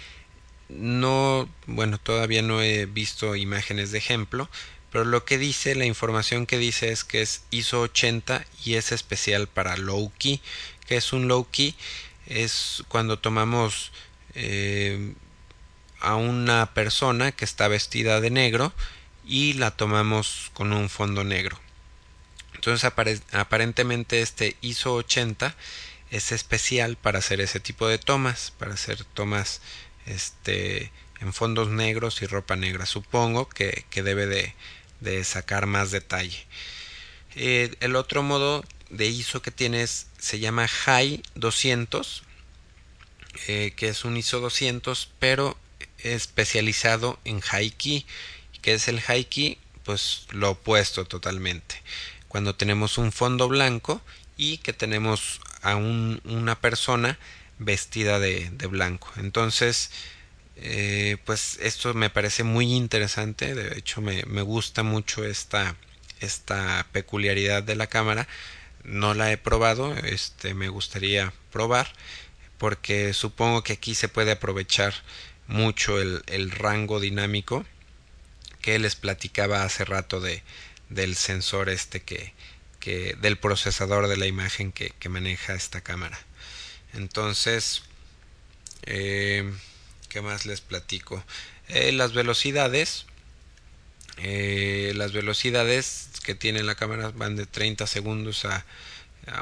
no, 0.77 1.49
bueno, 1.67 1.99
todavía 1.99 2.43
no 2.43 2.63
he 2.63 2.87
visto 2.87 3.37
imágenes 3.37 3.91
de 3.91 3.99
ejemplo, 3.99 4.49
pero 4.91 5.05
lo 5.05 5.25
que 5.25 5.39
dice, 5.39 5.75
la 5.75 5.85
información 5.85 6.47
que 6.47 6.59
dice 6.59 6.91
es 6.91 7.05
que 7.05 7.23
es 7.23 7.45
ISO 7.51 7.83
80 7.83 8.45
y 8.65 8.75
es 8.75 8.93
especial 8.93 9.47
para 9.47 9.77
low 9.77 10.13
key. 10.19 10.41
que 10.87 10.97
es 10.97 11.13
un 11.13 11.29
low 11.29 11.47
key? 11.51 11.75
Es 12.27 12.83
cuando 12.89 13.19
tomamos 13.19 13.93
eh, 14.35 15.15
a 16.01 16.17
una 16.17 16.75
persona 16.75 17.33
que 17.33 17.45
está 17.45 17.69
vestida 17.69 18.21
de 18.21 18.31
negro 18.31 18.73
y 19.27 19.53
la 19.55 19.71
tomamos 19.71 20.51
con 20.55 20.73
un 20.73 20.89
fondo 20.89 21.25
negro. 21.25 21.59
Entonces 22.55 22.91
aparentemente 23.33 24.23
este 24.23 24.57
ISO 24.61 24.95
80 24.95 25.55
es 26.11 26.33
especial 26.33 26.97
para 26.97 27.21
hacer 27.21 27.41
ese 27.41 27.61
tipo 27.61 27.87
de 27.89 27.99
tomas, 27.99 28.53
para 28.59 28.75
hacer 28.75 29.05
tomas 29.05 29.61
este 30.11 30.93
en 31.21 31.33
fondos 31.33 31.69
negros 31.69 32.23
y 32.23 32.27
ropa 32.27 32.57
negra. 32.57 32.87
Supongo 32.87 33.49
que, 33.49 33.85
que 33.91 34.03
debe 34.03 34.27
de, 34.27 34.55
de, 35.01 35.23
sacar 35.25 35.67
más 35.67 35.91
detalle. 35.91 36.47
Eh, 37.37 37.75
el 37.81 37.95
otro 37.95 38.23
modo 38.23 38.65
de 38.89 39.07
ISO 39.07 39.43
que 39.43 39.51
tienes 39.51 40.07
se 40.19 40.39
llama 40.39 40.67
High 40.67 41.23
200 41.35 42.25
eh, 43.47 43.73
que 43.77 43.89
es 43.89 44.05
un 44.05 44.17
ISO 44.17 44.41
200 44.41 45.11
pero 45.19 45.57
especializado 45.99 47.19
en 47.25 47.41
High 47.41 47.71
Key. 47.73 48.07
Que 48.63 48.75
es 48.75 48.89
el 48.89 49.01
High 49.01 49.25
Key 49.27 49.59
pues 49.85 50.27
lo 50.31 50.51
opuesto 50.51 51.05
totalmente. 51.05 51.83
Cuando 52.29 52.55
tenemos 52.55 52.99
un 52.99 53.13
fondo 53.13 53.49
blanco 53.49 54.01
y 54.37 54.59
que 54.59 54.73
tenemos 54.73 55.41
a 55.63 55.77
un, 55.77 56.21
una 56.25 56.61
persona 56.61 57.19
vestida 57.61 58.19
de, 58.19 58.51
de 58.51 58.67
blanco. 58.67 59.13
Entonces, 59.17 59.93
eh, 60.57 61.19
pues 61.25 61.59
esto 61.63 61.95
me 61.95 62.11
parece 62.11 62.43
muy 62.43 62.73
interesante. 62.75 63.55
De 63.55 63.79
hecho, 63.79 64.01
me, 64.01 64.25
me 64.25 64.43
gusta 64.43 64.83
mucho 64.83 65.25
esta, 65.25 65.77
esta 66.21 66.87
peculiaridad 66.93 67.63
de 67.63 67.77
la 67.77 67.87
cámara. 67.87 68.27
No 68.85 69.15
la 69.15 69.31
he 69.31 69.37
probado, 69.39 69.95
este 69.97 70.55
me 70.55 70.69
gustaría 70.69 71.33
probar 71.53 71.93
porque 72.59 73.15
supongo 73.15 73.63
que 73.63 73.75
aquí 73.75 73.95
se 73.95 74.09
puede 74.09 74.33
aprovechar 74.33 74.95
mucho 75.47 76.01
el, 76.01 76.23
el 76.27 76.51
rango 76.51 77.01
dinámico 77.01 77.65
que 78.63 78.79
les 78.79 78.97
platicaba 78.97 79.65
hace 79.65 79.85
rato 79.85 80.21
de 80.21 80.43
del 80.91 81.15
sensor 81.17 81.69
este 81.71 82.01
que, 82.03 82.35
que 82.81 83.17
del 83.21 83.39
procesador 83.39 84.09
de 84.09 84.17
la 84.17 84.27
imagen 84.27 84.73
que, 84.73 84.91
que 84.99 85.09
maneja 85.09 85.55
esta 85.55 85.81
cámara 85.83 86.19
entonces 86.95 87.83
eh, 88.85 89.51
qué 90.09 90.23
más 90.23 90.47
les 90.47 90.61
platico 90.61 91.23
eh, 91.69 91.93
las 91.93 92.13
velocidades 92.13 93.07
eh, 94.23 94.93
las 94.97 95.13
velocidades 95.13 96.11
que 96.25 96.35
tiene 96.35 96.63
la 96.63 96.75
cámara 96.75 97.11
van 97.15 97.37
de 97.37 97.47
30 97.47 97.87
segundos 97.87 98.45
a, 98.45 98.65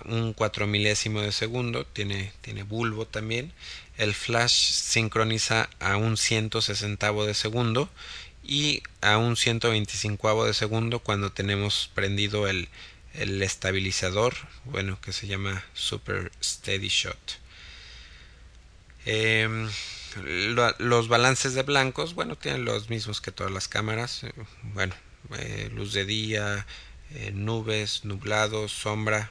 un 0.05 0.35
4 0.35 0.67
milésimo 0.67 1.23
de 1.23 1.33
segundo 1.33 1.87
tiene, 1.87 2.33
tiene 2.43 2.63
bulbo 2.63 3.07
también. 3.07 3.53
El 3.97 4.13
flash 4.15 4.53
sincroniza 4.53 5.71
a 5.81 5.97
un 5.97 6.17
160 6.17 7.13
de 7.13 7.35
segundo 7.35 7.89
y 8.45 8.83
a 9.01 9.19
un 9.19 9.37
125 9.37 10.45
de 10.45 10.55
segundo 10.55 10.99
cuando 10.99 11.33
tenemos 11.33 11.91
prendido 11.95 12.49
el, 12.49 12.69
el 13.19 13.43
estabilizador, 13.43 14.35
bueno, 14.65 15.01
que 15.01 15.13
se 15.13 15.27
llama 15.27 15.65
Super 15.75 16.31
Steady 16.43 16.89
Shot. 16.89 17.39
Lo, 20.25 20.75
los 20.79 21.09
balances 21.09 21.55
de 21.55 21.63
blancos, 21.63 22.15
bueno, 22.15 22.37
tienen 22.37 22.65
los 22.65 22.91
mismos 22.91 23.21
que 23.21 23.33
todas 23.33 23.53
las 23.53 23.69
cámaras. 23.69 24.25
Eh, 24.25 24.33
bueno, 24.75 24.95
eh, 25.37 25.71
luz 25.75 25.93
de 25.93 26.05
día, 26.05 26.67
eh, 27.15 27.33
nubes, 27.33 28.05
nublados, 28.05 28.73
sombra. 28.73 29.31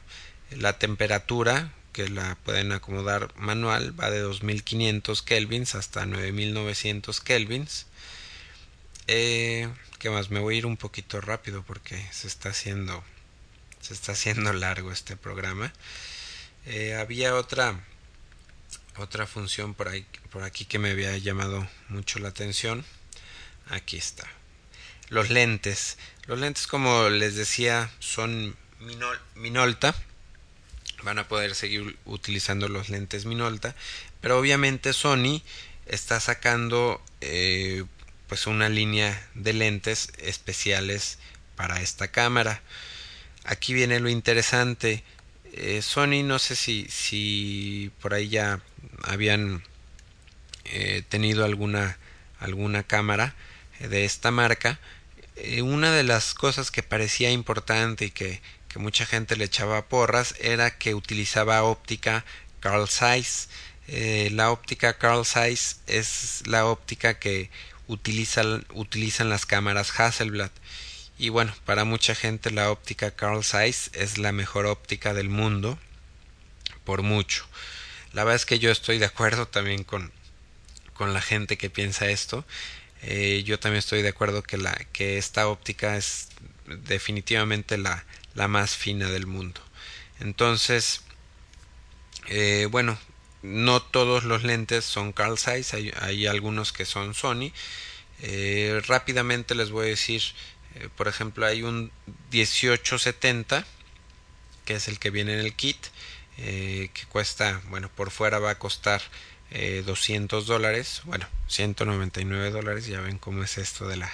La 0.52 0.80
temperatura, 0.80 1.74
que 1.94 2.08
la 2.10 2.36
pueden 2.46 2.72
acomodar 2.72 3.34
manual, 3.38 4.00
va 4.00 4.10
de 4.12 4.20
2500 4.20 5.22
kelvins 5.24 5.76
hasta 5.76 6.06
9900 6.06 7.22
kelvins. 7.22 7.88
¿Qué 9.08 10.10
más? 10.12 10.30
Me 10.30 10.40
voy 10.40 10.56
a 10.56 10.58
ir 10.60 10.66
un 10.66 10.78
poquito 10.78 11.22
rápido 11.22 11.64
porque 11.64 11.98
se 12.12 12.28
está 12.28 12.50
haciendo 12.50 13.04
se 13.88 13.94
está 13.94 14.12
haciendo 14.12 14.52
largo 14.52 14.92
este 14.92 15.16
programa. 15.16 15.72
Eh, 16.66 16.96
había 16.96 17.36
otra 17.36 17.80
otra 18.98 19.26
función 19.28 19.74
por, 19.76 19.88
ahí, 19.88 20.06
por 20.30 20.44
aquí 20.44 20.66
que 20.66 20.78
me 20.78 20.92
había 20.92 21.18
llamado 21.18 21.66
mucho 21.88 22.20
la 22.20 22.28
atención. 22.28 22.84
Aquí 23.70 23.96
está. 23.96 24.28
Los 25.08 25.30
lentes. 25.30 25.98
Los 26.26 26.38
lentes, 26.38 26.68
como 26.68 27.08
les 27.08 27.36
decía, 27.36 27.90
son 28.00 28.58
Minolta. 29.36 29.96
Van 31.04 31.20
a 31.20 31.30
poder 31.30 31.56
seguir 31.56 31.98
utilizando 32.04 32.68
los 32.68 32.90
lentes 32.90 33.24
Minolta. 33.24 33.74
Pero 34.20 34.38
obviamente 34.38 34.92
Sony 34.92 35.42
está 35.86 36.20
sacando 36.20 37.02
eh, 37.22 37.86
pues 38.28 38.48
una 38.48 38.68
línea 38.68 39.30
de 39.34 39.54
lentes 39.54 40.12
especiales 40.18 41.20
para 41.56 41.80
esta 41.80 42.10
cámara. 42.10 42.62
Aquí 43.48 43.74
viene 43.74 44.00
lo 44.00 44.10
interesante. 44.10 45.04
Eh, 45.54 45.82
Sony 45.82 46.24
no 46.24 46.38
sé 46.38 46.56
si, 46.56 46.86
si 46.90 47.92
por 48.02 48.14
ahí 48.14 48.30
ya 48.30 48.62
habían 49.04 49.64
eh, 50.66 51.02
tenido 51.10 51.46
alguna 51.46 51.98
alguna 52.40 52.84
cámara 52.84 53.36
de 53.80 54.06
esta 54.06 54.32
marca. 54.32 54.80
Eh, 55.36 55.62
una 55.62 55.92
de 55.92 56.04
las 56.04 56.34
cosas 56.34 56.72
que 56.72 56.84
parecía 56.84 57.32
importante 57.32 58.06
y 58.06 58.12
que, 58.12 58.42
que, 58.68 58.80
mucha 58.80 59.06
gente 59.06 59.36
le 59.36 59.46
echaba 59.46 59.88
porras 59.88 60.36
era 60.40 60.78
que 60.78 60.94
utilizaba 60.94 61.64
óptica 61.64 62.26
Carl 62.60 62.88
Zeiss. 62.88 63.50
Eh, 63.88 64.30
la 64.34 64.52
óptica 64.52 64.98
Carl 64.98 65.26
Zeiss 65.26 65.80
es 65.88 66.44
la 66.46 66.66
óptica 66.66 67.20
que 67.20 67.50
utilizan, 67.88 68.66
utilizan 68.74 69.30
las 69.30 69.46
cámaras 69.46 69.98
Hasselblad 69.98 70.52
y 71.18 71.30
bueno 71.30 71.54
para 71.66 71.84
mucha 71.84 72.16
gente 72.16 72.52
la 72.52 72.72
óptica 72.72 73.12
Carl 73.12 73.44
Zeiss 73.44 73.90
es 73.94 74.18
la 74.18 74.32
mejor 74.32 74.66
óptica 74.66 75.14
del 75.14 75.30
mundo 75.30 75.78
por 76.84 77.02
mucho 77.02 77.46
la 78.14 78.24
verdad 78.24 78.38
es 78.38 78.46
que 78.46 78.60
yo 78.60 78.72
estoy 78.72 78.98
de 78.98 79.06
acuerdo 79.06 79.48
también 79.48 79.84
con, 79.84 80.12
con 80.94 81.14
la 81.14 81.22
gente 81.22 81.58
que 81.58 81.70
piensa 81.70 82.10
esto. 82.10 82.46
Eh, 83.04 83.44
yo 83.46 83.60
también 83.60 83.80
estoy 83.80 84.02
de 84.02 84.10
acuerdo 84.10 84.42
que, 84.44 84.58
la, 84.58 84.74
que 84.92 85.18
esta 85.18 85.48
óptica 85.48 85.98
es 85.98 86.30
definitivamente 86.66 87.78
la, 87.78 88.06
la 88.34 88.48
más 88.48 88.76
fina 88.76 89.10
del 89.10 89.28
mundo. 89.28 89.62
Entonces, 90.20 91.02
eh, 92.28 92.68
bueno, 92.72 92.98
no 93.44 93.82
todos 93.82 94.24
los 94.24 94.44
lentes 94.44 94.84
son 94.84 95.14
Carl 95.14 95.38
Zeiss, 95.38 95.76
hay, 95.76 96.26
algunos 96.26 96.74
que 96.74 96.86
son 96.86 97.14
Sony. 97.14 97.52
Eh, 98.24 98.82
rápidamente 98.88 99.54
les 99.54 99.70
voy 99.70 99.86
a 99.86 99.90
decir, 99.90 100.24
por 100.96 101.08
ejemplo, 101.08 101.46
hay 101.46 101.64
un 101.64 101.92
1870, 102.32 103.66
que 104.66 104.76
es 104.76 104.88
el 104.88 105.00
que 105.00 105.10
viene 105.10 105.34
en 105.34 105.40
el 105.40 105.54
kit, 105.54 105.78
eh, 106.38 106.90
que 106.94 107.06
cuesta, 107.06 107.62
bueno, 107.70 107.90
por 107.90 108.12
fuera 108.12 108.40
va 108.40 108.52
a 108.52 108.60
costar 108.60 109.02
eh, 109.52 109.84
200 109.86 110.46
dólares, 110.46 111.02
bueno, 111.06 111.28
199 111.48 112.52
dólares, 112.52 112.86
ya 112.86 113.02
ven 113.02 113.18
cómo 113.18 113.44
es 113.44 113.58
esto 113.58 113.88
de, 113.88 113.98
la, 113.98 114.12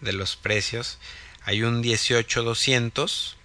de 0.00 0.12
los 0.12 0.36
precios. 0.36 0.98
Hay 1.44 1.62
un 1.62 1.82
18200 1.82 3.36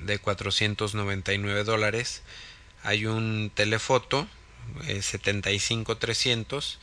de 0.00 0.18
499 0.18 1.64
dólares. 1.64 2.22
Hay 2.82 3.06
un 3.06 3.50
telefoto 3.54 4.28
eh, 4.86 5.02
75300 5.02 6.78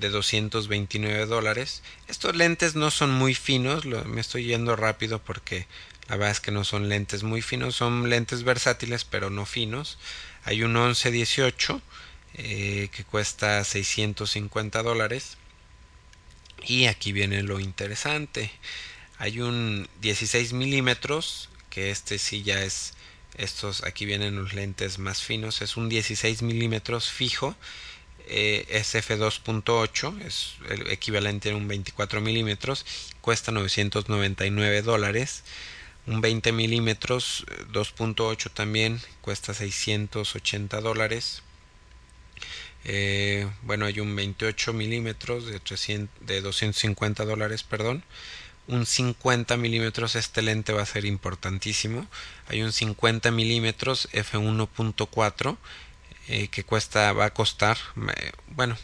de 0.00 0.08
229 0.10 1.26
dólares. 1.26 1.82
Estos 2.08 2.34
lentes 2.34 2.74
no 2.74 2.90
son 2.90 3.10
muy 3.12 3.34
finos, 3.34 3.84
lo, 3.84 4.04
me 4.04 4.20
estoy 4.20 4.44
yendo 4.44 4.76
rápido 4.76 5.20
porque 5.22 5.66
la 6.08 6.16
verdad 6.16 6.32
es 6.32 6.40
que 6.40 6.50
no 6.50 6.64
son 6.64 6.88
lentes 6.88 7.22
muy 7.22 7.42
finos, 7.42 7.76
son 7.76 8.10
lentes 8.10 8.42
versátiles 8.42 9.04
pero 9.04 9.30
no 9.30 9.46
finos. 9.46 9.98
Hay 10.44 10.62
un 10.62 10.72
1118 10.72 11.80
eh, 12.34 12.88
que 12.92 13.04
cuesta 13.04 13.62
650 13.62 14.82
dólares. 14.82 15.36
Y 16.66 16.86
aquí 16.86 17.12
viene 17.12 17.42
lo 17.42 17.60
interesante. 17.60 18.50
Hay 19.18 19.40
un 19.40 19.88
16 20.00 20.52
milímetros 20.52 21.48
que 21.70 21.90
este 21.90 22.18
sí 22.18 22.42
ya 22.42 22.62
es 22.62 22.94
estos 23.36 23.84
aquí 23.84 24.06
vienen 24.06 24.36
los 24.36 24.54
lentes 24.54 24.98
más 24.98 25.22
finos 25.22 25.62
es 25.62 25.76
un 25.76 25.88
16 25.88 26.42
milímetros 26.42 27.08
fijo 27.08 27.54
eh, 28.32 28.64
es 28.68 28.94
f2.8 28.94 30.22
es 30.22 30.54
el 30.68 30.88
equivalente 30.92 31.50
a 31.50 31.56
un 31.56 31.66
24 31.66 32.20
milímetros 32.20 32.86
cuesta 33.20 33.50
999 33.50 34.82
dólares. 34.82 35.42
Un 36.06 36.20
20 36.20 36.52
milímetros 36.52 37.44
2.8 37.72 38.52
también 38.52 39.00
cuesta 39.20 39.52
680 39.52 40.80
dólares. 40.80 41.42
Eh, 42.84 43.50
bueno 43.62 43.86
hay 43.86 43.98
un 43.98 44.14
28 44.14 44.72
milímetros 44.74 45.46
de, 45.46 45.58
300, 45.58 46.24
de 46.24 46.40
250 46.40 47.24
dólares 47.24 47.64
perdón. 47.64 48.04
Un 48.68 48.86
50 48.86 49.56
milímetros 49.56 50.14
este 50.14 50.42
lente 50.42 50.72
va 50.72 50.82
a 50.82 50.86
ser 50.86 51.04
importantísimo. 51.04 52.06
Hay 52.46 52.62
un 52.62 52.72
50 52.72 53.32
milímetros 53.32 54.08
f1.4 54.12 55.58
eh, 56.30 56.48
que 56.48 56.64
cuesta 56.64 57.12
va 57.12 57.26
a 57.26 57.34
costar 57.34 57.76
bueno 58.48 58.76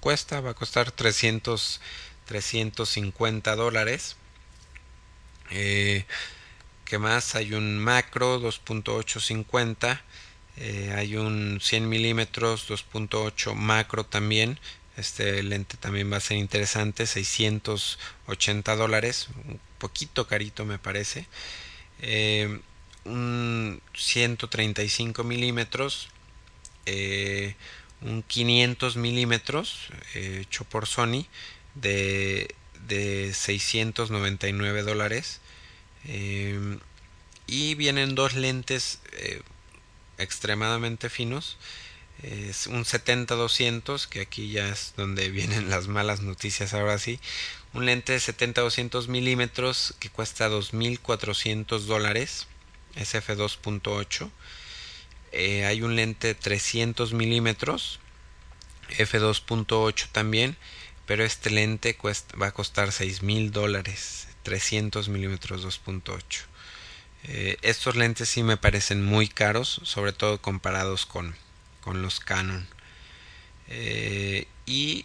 cuesta 0.00 0.40
va 0.40 0.50
a 0.50 0.54
costar 0.54 0.90
300 0.90 1.80
350 2.26 3.56
dólares 3.56 4.16
eh, 5.50 6.04
¿Qué 6.88 6.98
más? 6.98 7.34
Hay 7.34 7.52
un 7.52 7.78
macro 7.78 8.40
2.850. 8.40 10.00
Eh, 10.56 10.94
hay 10.96 11.16
un 11.16 11.58
100 11.60 11.86
milímetros 11.86 12.66
2.8 12.66 13.54
macro 13.54 14.04
también. 14.04 14.58
Este 14.96 15.42
lente 15.42 15.76
también 15.76 16.10
va 16.10 16.16
a 16.16 16.20
ser 16.20 16.38
interesante. 16.38 17.06
680 17.06 18.74
dólares. 18.76 19.28
Un 19.46 19.60
poquito 19.76 20.26
carito 20.26 20.64
me 20.64 20.78
parece. 20.78 21.26
Eh, 22.00 22.58
un 23.04 23.82
135 23.94 25.24
milímetros. 25.24 26.08
Eh, 26.88 27.54
un 28.00 28.22
500 28.22 28.96
milímetros 28.96 29.88
hecho 30.14 30.64
por 30.64 30.86
Sony 30.86 31.26
de 31.74 32.54
de 32.88 33.32
699 33.34 34.82
dólares. 34.82 35.40
Eh, 36.06 36.78
y 37.46 37.74
vienen 37.74 38.14
dos 38.14 38.34
lentes 38.34 39.00
eh, 39.12 39.42
extremadamente 40.18 41.08
finos. 41.08 41.56
Es 42.22 42.66
un 42.66 42.84
70-200 42.84 44.08
que 44.08 44.20
aquí 44.20 44.50
ya 44.50 44.68
es 44.68 44.94
donde 44.96 45.30
vienen 45.30 45.70
las 45.70 45.88
malas 45.88 46.20
noticias 46.20 46.74
ahora 46.74 46.98
sí. 46.98 47.20
Un 47.74 47.86
lente 47.86 48.12
de 48.12 48.18
70-200 48.18 49.08
milímetros 49.08 49.94
que 50.00 50.10
cuesta 50.10 50.48
2.400 50.48 51.80
dólares 51.80 52.46
SF2.8 52.96 54.30
eh, 55.32 55.64
hay 55.66 55.82
un 55.82 55.96
lente 55.96 56.28
de 56.28 56.34
300 56.34 57.12
milímetros 57.12 58.00
F2.8 58.90 60.08
también 60.12 60.56
pero 61.06 61.24
este 61.24 61.50
lente 61.50 61.96
va 62.40 62.48
a 62.48 62.52
costar 62.52 62.92
seis 62.92 63.22
mil 63.22 63.50
dólares 63.50 64.28
300 64.42 65.08
milímetros 65.08 65.64
2.8 65.64 66.22
eh, 67.24 67.56
estos 67.62 67.96
lentes 67.96 68.28
sí 68.28 68.42
me 68.42 68.56
parecen 68.56 69.04
muy 69.04 69.28
caros 69.28 69.80
sobre 69.84 70.12
todo 70.12 70.40
comparados 70.40 71.04
con, 71.04 71.34
con 71.80 72.00
los 72.02 72.20
Canon. 72.20 72.66
Eh, 73.68 74.46
y 74.66 75.04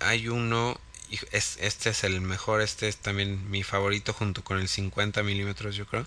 hay 0.00 0.28
uno 0.28 0.80
es, 1.30 1.58
este 1.60 1.90
es 1.90 2.04
el 2.04 2.20
mejor 2.22 2.62
este 2.62 2.88
es 2.88 2.96
también 2.96 3.50
mi 3.50 3.62
favorito 3.62 4.14
junto 4.14 4.42
con 4.42 4.58
el 4.58 4.68
50 4.68 5.22
milímetros 5.22 5.76
yo 5.76 5.86
creo 5.86 6.06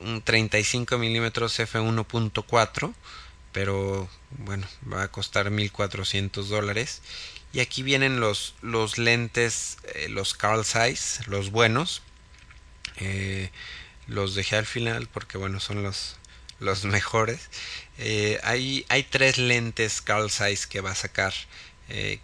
un 0.00 0.22
35 0.22 0.98
milímetros 0.98 1.58
f1.4 1.58 2.94
pero 3.56 4.06
bueno, 4.32 4.66
va 4.92 5.04
a 5.04 5.08
costar 5.08 5.50
1400 5.50 6.50
dólares. 6.50 7.00
Y 7.54 7.60
aquí 7.60 7.82
vienen 7.82 8.20
los, 8.20 8.54
los 8.60 8.98
lentes, 8.98 9.78
eh, 9.94 10.10
los 10.10 10.34
Carl 10.34 10.62
Zeiss, 10.62 11.26
los 11.26 11.50
buenos. 11.50 12.02
Eh, 12.98 13.50
los 14.08 14.34
dejé 14.34 14.56
al 14.56 14.66
final 14.66 15.08
porque 15.10 15.38
bueno, 15.38 15.58
son 15.58 15.82
los, 15.82 16.16
los 16.60 16.84
mejores. 16.84 17.48
Eh, 17.96 18.38
hay, 18.42 18.84
hay 18.90 19.04
tres 19.04 19.38
lentes 19.38 20.02
Carl 20.02 20.30
Zeiss 20.30 20.66
que 20.66 20.82
va 20.82 20.90
a 20.90 20.94
sacar, 20.94 21.32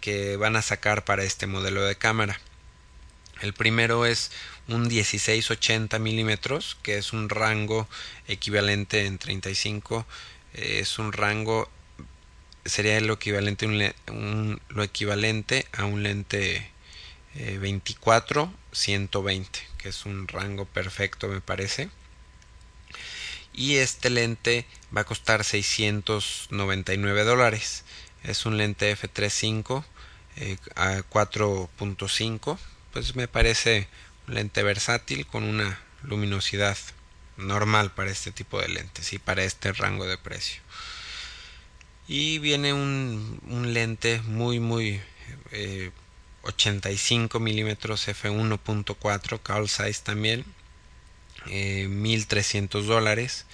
que 0.01 0.37
van 0.37 0.55
a 0.55 0.61
sacar 0.61 1.03
para 1.03 1.23
este 1.23 1.47
modelo 1.47 1.83
de 1.83 1.95
cámara. 1.95 2.39
El 3.43 3.53
primero 3.53 4.05
es 4.05 4.31
un 4.69 4.89
16-80 4.89 5.99
milímetros, 5.99 6.77
que 6.81 6.97
es 6.97 7.11
un 7.11 7.27
rango 7.27 7.89
equivalente 8.25 9.05
en 9.05 9.17
35, 9.17 10.05
eh, 10.53 10.79
es 10.79 10.97
un 10.97 11.11
rango, 11.11 11.69
sería 12.63 13.01
lo 13.01 13.15
equivalente, 13.15 13.65
a 15.73 15.83
un 15.83 16.03
lente 16.03 16.71
24-120, 17.35 19.59
eh, 19.59 19.67
que 19.77 19.89
es 19.89 20.05
un 20.05 20.29
rango 20.29 20.63
perfecto 20.63 21.27
me 21.27 21.41
parece. 21.41 21.89
Y 23.51 23.75
este 23.75 24.09
lente 24.09 24.65
va 24.95 25.01
a 25.01 25.03
costar 25.03 25.43
699 25.43 27.25
dólares. 27.25 27.83
Es 28.23 28.45
un 28.45 28.55
lente 28.55 28.97
f3.5 28.97 29.83
eh, 30.37 30.55
a 30.75 30.99
4.5 31.09 32.57
pues 32.93 33.15
me 33.15 33.27
parece 33.27 33.87
un 34.27 34.35
lente 34.35 34.63
versátil 34.63 35.25
con 35.25 35.43
una 35.43 35.79
luminosidad 36.03 36.77
normal 37.37 37.91
para 37.91 38.11
este 38.11 38.31
tipo 38.31 38.61
de 38.61 38.69
lentes 38.69 39.11
y 39.11 39.19
para 39.19 39.43
este 39.43 39.73
rango 39.73 40.05
de 40.05 40.17
precio 40.17 40.61
y 42.07 42.37
viene 42.39 42.73
un, 42.73 43.73
lente 43.73 44.21
muy 44.21 44.59
muy 44.59 45.01
85 46.43 47.37
eh, 47.37 47.41
milímetros 47.41 48.07
f1.4 48.07 49.41
Carl 49.41 49.67
Size 49.67 50.01
también 50.03 50.45
eh, 51.47 51.87
1300 51.87 52.85
dólares 52.85 53.45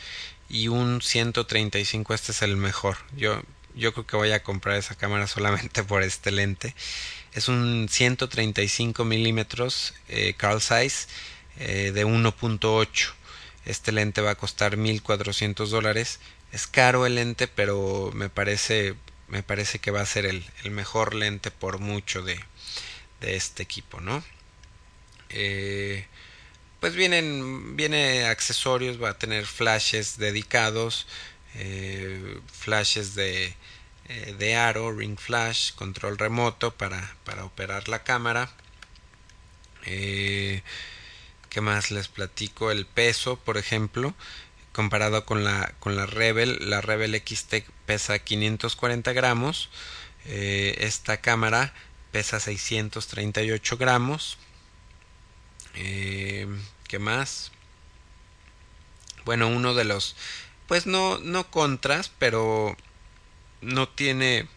y 0.49 0.67
un 0.67 1.02
135 1.02 2.13
este 2.13 2.34
es 2.34 2.41
el 2.41 2.58
mejor 2.58 2.97
yo 3.15 3.41
yo 3.75 3.93
creo 3.93 4.06
que 4.06 4.17
voy 4.17 4.32
a 4.32 4.43
comprar 4.43 4.78
esa 4.78 4.95
cámara 4.95 5.28
solamente 5.28 5.84
por 5.84 6.04
este 6.04 6.32
lente. 6.32 6.75
Es 7.34 7.48
un 7.48 7.88
135 7.89 9.06
milímetros 9.06 9.94
eh, 10.08 10.34
Carl 10.36 10.62
Size 10.62 11.08
eh, 11.60 11.92
de 11.94 12.06
1.8. 12.06 13.13
Este 13.65 13.92
lente 13.92 14.22
va 14.22 14.32
a 14.32 14.36
costar 14.36 14.78
1400 14.78 15.70
dólares. 15.70 16.20
Es 16.52 16.65
caro 16.68 17.06
el 17.06 17.15
lente, 17.15 17.48
pero 17.48 18.12
me 18.13 18.30
parece, 18.30 18.96
me 19.28 19.44
parece 19.44 19.80
que 19.80 19.92
va 19.92 20.02
a 20.02 20.06
ser 20.06 20.26
el, 20.26 20.46
el 20.63 20.72
mejor 20.72 21.13
lente 21.13 21.52
por 21.52 21.80
mucho 21.80 22.24
de, 22.24 22.39
de 23.22 23.36
este 23.36 23.63
equipo, 23.63 24.00
¿no? 24.02 24.24
Eh, 25.30 26.06
pues 26.80 26.96
vienen, 26.96 27.76
viene 27.76 28.26
accesorios, 28.26 29.02
va 29.02 29.10
a 29.12 29.18
tener 29.18 29.46
flashes 29.46 30.18
dedicados, 30.18 31.08
eh, 31.56 32.39
flashes 32.52 33.15
de, 33.15 33.54
eh, 34.10 34.36
de 34.38 34.56
aro, 34.56 34.91
ring 34.91 35.17
flash, 35.17 35.74
control 35.76 36.17
remoto 36.17 36.76
para, 36.76 37.15
para 37.24 37.45
operar 37.45 37.88
la 37.88 38.04
cámara. 38.04 38.52
Eh, 39.86 40.63
¿Qué 41.50 41.62
más 41.62 41.91
les 41.91 42.08
platico? 42.08 42.72
El 42.72 42.86
peso, 42.86 43.38
por 43.38 43.58
ejemplo, 43.58 44.13
comparado 44.74 45.26
con 45.26 45.43
la, 45.43 45.74
con 45.80 45.95
la 45.95 46.06
Rebel, 46.06 46.69
la 46.69 46.82
Rebel 46.82 47.15
XT 47.15 47.63
pesa 47.86 48.19
540 48.19 49.13
gramos. 49.13 49.69
esta 50.26 51.22
cámara 51.22 51.74
pesa 52.12 52.39
638 52.39 53.78
gramos. 53.78 54.38
¿Qué 55.74 57.00
más? 57.00 57.52
Bueno, 59.26 59.48
uno 59.48 59.74
de 59.76 59.86
los 59.86 60.15
pues 60.67 60.86
no, 60.86 61.17
no 61.17 61.50
contras, 61.50 62.12
pero 62.19 62.78
no 63.62 63.89
tiene, 63.89 64.48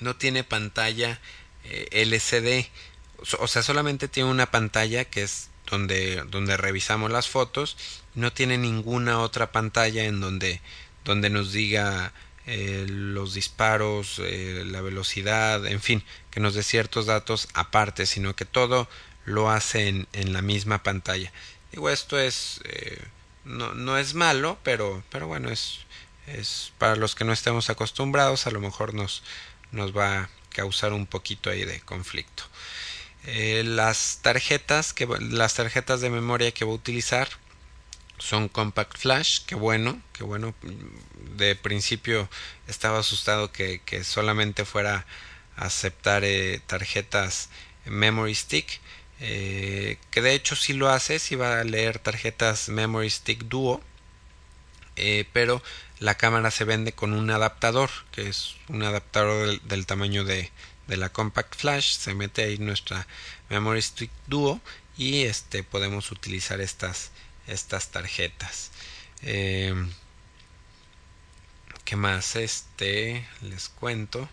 no 0.00 0.16
tiene 0.16 0.44
pantalla 0.44 1.20
eh, 1.64 1.88
LCD. 1.92 2.68
O 3.38 3.46
sea, 3.46 3.62
solamente 3.62 4.08
tiene 4.08 4.30
una 4.30 4.50
pantalla 4.50 5.04
que 5.04 5.22
es 5.22 5.50
donde, 5.70 6.24
donde 6.28 6.56
revisamos 6.56 7.10
las 7.10 7.28
fotos. 7.28 7.76
No 8.14 8.32
tiene 8.32 8.58
ninguna 8.58 9.20
otra 9.20 9.52
pantalla 9.52 10.04
en 10.04 10.20
donde, 10.20 10.60
donde 11.04 11.30
nos 11.30 11.52
diga 11.52 12.12
eh, 12.46 12.86
los 12.88 13.34
disparos, 13.34 14.20
eh, 14.24 14.64
la 14.66 14.80
velocidad, 14.80 15.64
en 15.66 15.80
fin, 15.80 16.04
que 16.30 16.40
nos 16.40 16.54
dé 16.54 16.62
ciertos 16.62 17.06
datos 17.06 17.48
aparte, 17.54 18.06
sino 18.06 18.34
que 18.34 18.44
todo 18.44 18.88
lo 19.24 19.50
hace 19.50 19.88
en, 19.88 20.08
en 20.12 20.32
la 20.32 20.42
misma 20.42 20.82
pantalla. 20.82 21.32
Digo, 21.70 21.88
esto 21.88 22.18
es 22.18 22.60
no, 23.44 23.74
no 23.74 23.98
es 23.98 24.14
malo, 24.14 24.58
pero, 24.62 25.02
pero 25.10 25.26
bueno, 25.26 25.50
es, 25.50 25.80
es 26.26 26.72
para 26.78 26.96
los 26.96 27.14
que 27.14 27.24
no 27.24 27.32
estemos 27.32 27.70
acostumbrados, 27.70 28.46
a 28.46 28.50
lo 28.50 28.60
mejor 28.60 28.94
nos, 28.94 29.22
nos 29.70 29.96
va 29.96 30.20
a 30.20 30.30
causar 30.50 30.92
un 30.92 31.06
poquito 31.06 31.50
ahí 31.50 31.64
de 31.64 31.80
conflicto. 31.80 32.44
Eh, 33.26 33.62
las 33.64 34.18
tarjetas 34.22 34.92
que 34.92 35.06
las 35.20 35.54
tarjetas 35.54 36.00
de 36.00 36.10
memoria 36.10 36.52
que 36.52 36.64
voy 36.64 36.72
a 36.72 36.76
utilizar 36.76 37.28
son 38.18 38.48
compact 38.48 38.98
flash 38.98 39.44
que 39.46 39.54
bueno 39.54 40.00
que 40.12 40.24
bueno 40.24 40.54
de 41.36 41.54
principio 41.54 42.28
estaba 42.66 42.98
asustado 42.98 43.52
que, 43.52 43.80
que 43.84 44.02
solamente 44.02 44.64
fuera 44.64 45.06
a 45.56 45.66
aceptar 45.66 46.24
eh, 46.24 46.60
tarjetas 46.66 47.48
memory 47.84 48.34
stick 48.34 48.80
eh, 49.24 49.98
que 50.10 50.20
de 50.20 50.34
hecho 50.34 50.56
si 50.56 50.72
lo 50.72 50.88
hace, 50.88 51.20
si 51.20 51.36
va 51.36 51.60
a 51.60 51.64
leer 51.64 52.00
tarjetas 52.00 52.68
Memory 52.68 53.08
Stick 53.08 53.44
Duo, 53.44 53.80
eh, 54.96 55.26
pero 55.32 55.62
la 55.98 56.16
cámara 56.16 56.50
se 56.50 56.64
vende 56.64 56.92
con 56.92 57.12
un 57.12 57.30
adaptador, 57.30 57.90
que 58.10 58.28
es 58.28 58.56
un 58.68 58.82
adaptador 58.82 59.60
del, 59.62 59.86
tamaño 59.86 60.24
de, 60.24 60.50
de, 60.86 60.96
la 60.96 61.10
Compact 61.10 61.56
Flash, 61.56 61.96
se 61.96 62.14
mete 62.14 62.42
ahí 62.42 62.58
nuestra 62.58 63.06
Memory 63.48 63.82
Stick 63.82 64.10
Duo 64.26 64.60
y 64.96 65.22
este 65.22 65.62
podemos 65.62 66.10
utilizar 66.10 66.60
estas, 66.60 67.10
estas 67.46 67.90
tarjetas. 67.90 68.70
Eh, 69.22 69.74
¿Qué 71.84 71.96
más? 71.96 72.36
Este 72.36 73.26
les 73.42 73.68
cuento. 73.68 74.28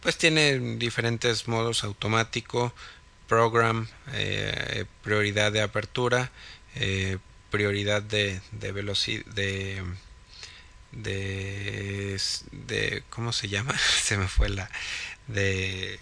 Pues 0.00 0.16
tiene 0.16 0.58
diferentes 0.76 1.48
modos 1.48 1.84
automático, 1.84 2.72
program, 3.28 3.88
eh, 4.12 4.84
prioridad 5.02 5.52
de 5.52 5.62
apertura, 5.62 6.30
eh, 6.76 7.18
prioridad 7.50 8.02
de, 8.02 8.40
de 8.52 8.72
velocidad, 8.72 9.24
de, 9.26 9.82
de, 10.92 12.20
de, 12.52 13.04
¿cómo 13.10 13.32
se 13.32 13.48
llama? 13.48 13.76
se 14.02 14.16
me 14.16 14.28
fue 14.28 14.48
la, 14.48 14.70
de, 15.26 16.00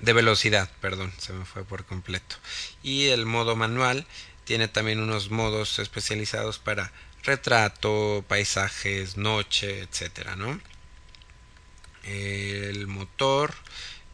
de 0.00 0.12
velocidad, 0.12 0.70
perdón, 0.80 1.12
se 1.18 1.32
me 1.32 1.44
fue 1.44 1.64
por 1.64 1.84
completo. 1.84 2.36
Y 2.82 3.08
el 3.08 3.26
modo 3.26 3.56
manual 3.56 4.06
tiene 4.44 4.68
también 4.68 5.00
unos 5.00 5.30
modos 5.30 5.78
especializados 5.78 6.58
para 6.58 6.92
retrato, 7.22 8.24
paisajes, 8.28 9.16
noche, 9.16 9.80
etcétera, 9.82 10.36
¿no? 10.36 10.60
El 12.04 12.86
motor 12.86 13.54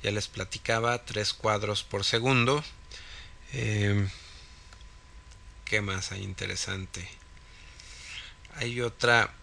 ya 0.03 0.11
les 0.11 0.29
platicaba, 0.29 1.05
tres 1.05 1.33
cuadros 1.33 1.85
por 1.85 2.05
segundo. 2.05 2.65
Eh, 3.53 4.09
¿Qué 5.67 5.81
más 5.81 6.13
hay 6.13 6.23
interesante? 6.23 7.09
Hay 8.55 8.81
otra... 8.81 9.35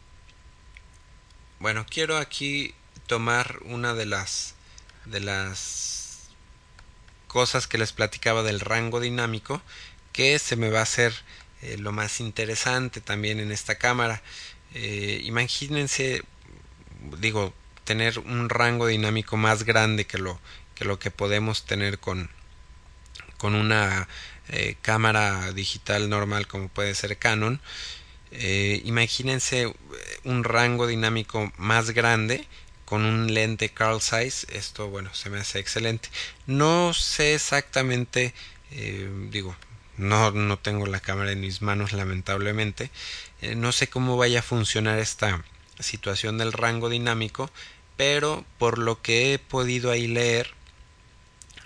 Bueno, 1.59 1.85
quiero 1.87 2.17
aquí 2.17 2.73
tomar 3.07 3.59
una 3.65 3.93
de 3.93 4.05
las 4.05 4.55
de 5.03 5.19
las 5.19 6.29
cosas 7.27 7.67
que 7.67 7.77
les 7.77 7.91
platicaba 7.91 8.41
del 8.41 8.61
rango 8.61 9.01
dinámico 9.01 9.61
que 10.13 10.39
se 10.39 10.55
me 10.55 10.69
va 10.69 10.79
a 10.79 10.83
hacer 10.83 11.13
eh, 11.61 11.77
lo 11.77 11.91
más 11.91 12.21
interesante 12.21 13.01
también 13.01 13.41
en 13.41 13.51
esta 13.51 13.75
cámara 13.75 14.21
eh, 14.73 15.19
imagínense 15.25 16.23
digo 17.19 17.53
tener 17.83 18.19
un 18.19 18.47
rango 18.47 18.87
dinámico 18.87 19.35
más 19.35 19.63
grande 19.63 20.05
que 20.05 20.17
lo 20.17 20.39
que, 20.75 20.85
lo 20.85 20.99
que 20.99 21.11
podemos 21.11 21.65
tener 21.65 21.99
con, 21.99 22.29
con 23.43 23.55
una 23.55 24.07
eh, 24.47 24.77
cámara 24.81 25.51
digital 25.51 26.09
normal 26.09 26.47
como 26.47 26.69
puede 26.69 26.95
ser 26.95 27.17
Canon. 27.17 27.59
Eh, 28.31 28.81
imagínense 28.85 29.63
eh, 29.63 29.73
un 30.23 30.45
rango 30.45 30.87
dinámico 30.87 31.51
más 31.57 31.89
grande 31.89 32.47
con 32.85 33.03
un 33.03 33.33
lente 33.33 33.67
Carl 33.67 33.99
Size. 33.99 34.47
Esto, 34.57 34.87
bueno, 34.87 35.13
se 35.13 35.29
me 35.29 35.39
hace 35.39 35.59
excelente. 35.59 36.07
No 36.47 36.93
sé 36.93 37.35
exactamente, 37.35 38.33
digo, 39.29 39.57
no, 39.97 40.31
no 40.31 40.57
tengo 40.57 40.85
la 40.85 41.01
cámara 41.01 41.33
en 41.33 41.41
mis 41.41 41.61
manos 41.61 41.91
lamentablemente. 41.91 42.91
no 43.57 43.73
sé 43.73 43.89
cómo 43.89 44.15
vaya 44.15 44.39
a 44.39 44.41
funcionar 44.53 44.99
esta 44.99 45.43
situación 45.79 46.37
del 46.37 46.53
rango 46.53 46.87
dinámico 46.87 47.51
pero 47.97 48.45
por 48.57 48.77
lo 48.77 49.01
que 49.01 49.33
he 49.33 49.39
podido 49.39 49.91
ahí 49.91 50.07
leer 50.07 50.53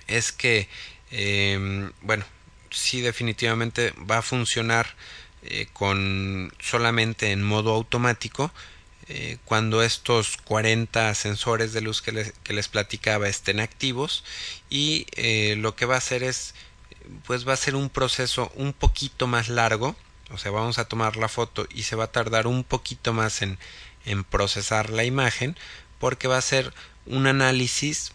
es 0.07 0.31
que 0.31 0.67
em, 1.11 1.91
bueno 2.01 2.25
sí 2.71 3.01
definitivamente 3.01 3.93
va 4.09 4.19
a 4.19 4.21
funcionar 4.21 4.95
eh, 5.43 5.67
con 5.73 6.53
solamente 6.59 7.31
en 7.31 7.43
modo 7.43 7.73
automático 7.73 8.51
eh, 9.09 9.37
cuando 9.45 9.83
estos 9.83 10.35
40 10.37 11.13
sensores 11.15 11.71
de 11.71 11.81
luz 11.81 12.01
que 12.01 12.11
les, 12.11 12.33
que 12.43 12.53
les 12.53 12.67
platicaba 12.67 13.29
estén 13.29 13.61
activos 13.61 14.25
y 14.69 15.07
eh, 15.13 15.55
lo 15.57 15.75
que 15.75 15.85
va 15.85 15.95
a 15.95 15.99
hacer 15.99 16.23
es 16.23 16.53
pues 17.25 17.47
va 17.47 17.53
a 17.53 17.57
ser 17.57 17.75
un 17.75 17.89
proceso 17.89 18.51
un 18.55 18.73
poquito 18.73 19.27
más 19.27 19.47
largo, 19.47 19.95
o 20.31 20.37
sea, 20.37 20.51
vamos 20.51 20.77
a 20.77 20.89
tomar 20.89 21.15
la 21.15 21.29
foto 21.29 21.67
y 21.73 21.83
se 21.83 21.95
va 21.95 22.05
a 22.05 22.11
tardar 22.11 22.47
un 22.47 22.63
poquito 22.63 23.13
más 23.13 23.41
en, 23.41 23.57
en 24.05 24.23
procesar 24.23 24.89
la 24.89 25.05
imagen, 25.05 25.55
porque 25.99 26.27
va 26.27 26.37
a 26.37 26.41
ser 26.41 26.73
un 27.05 27.27
análisis 27.27 28.11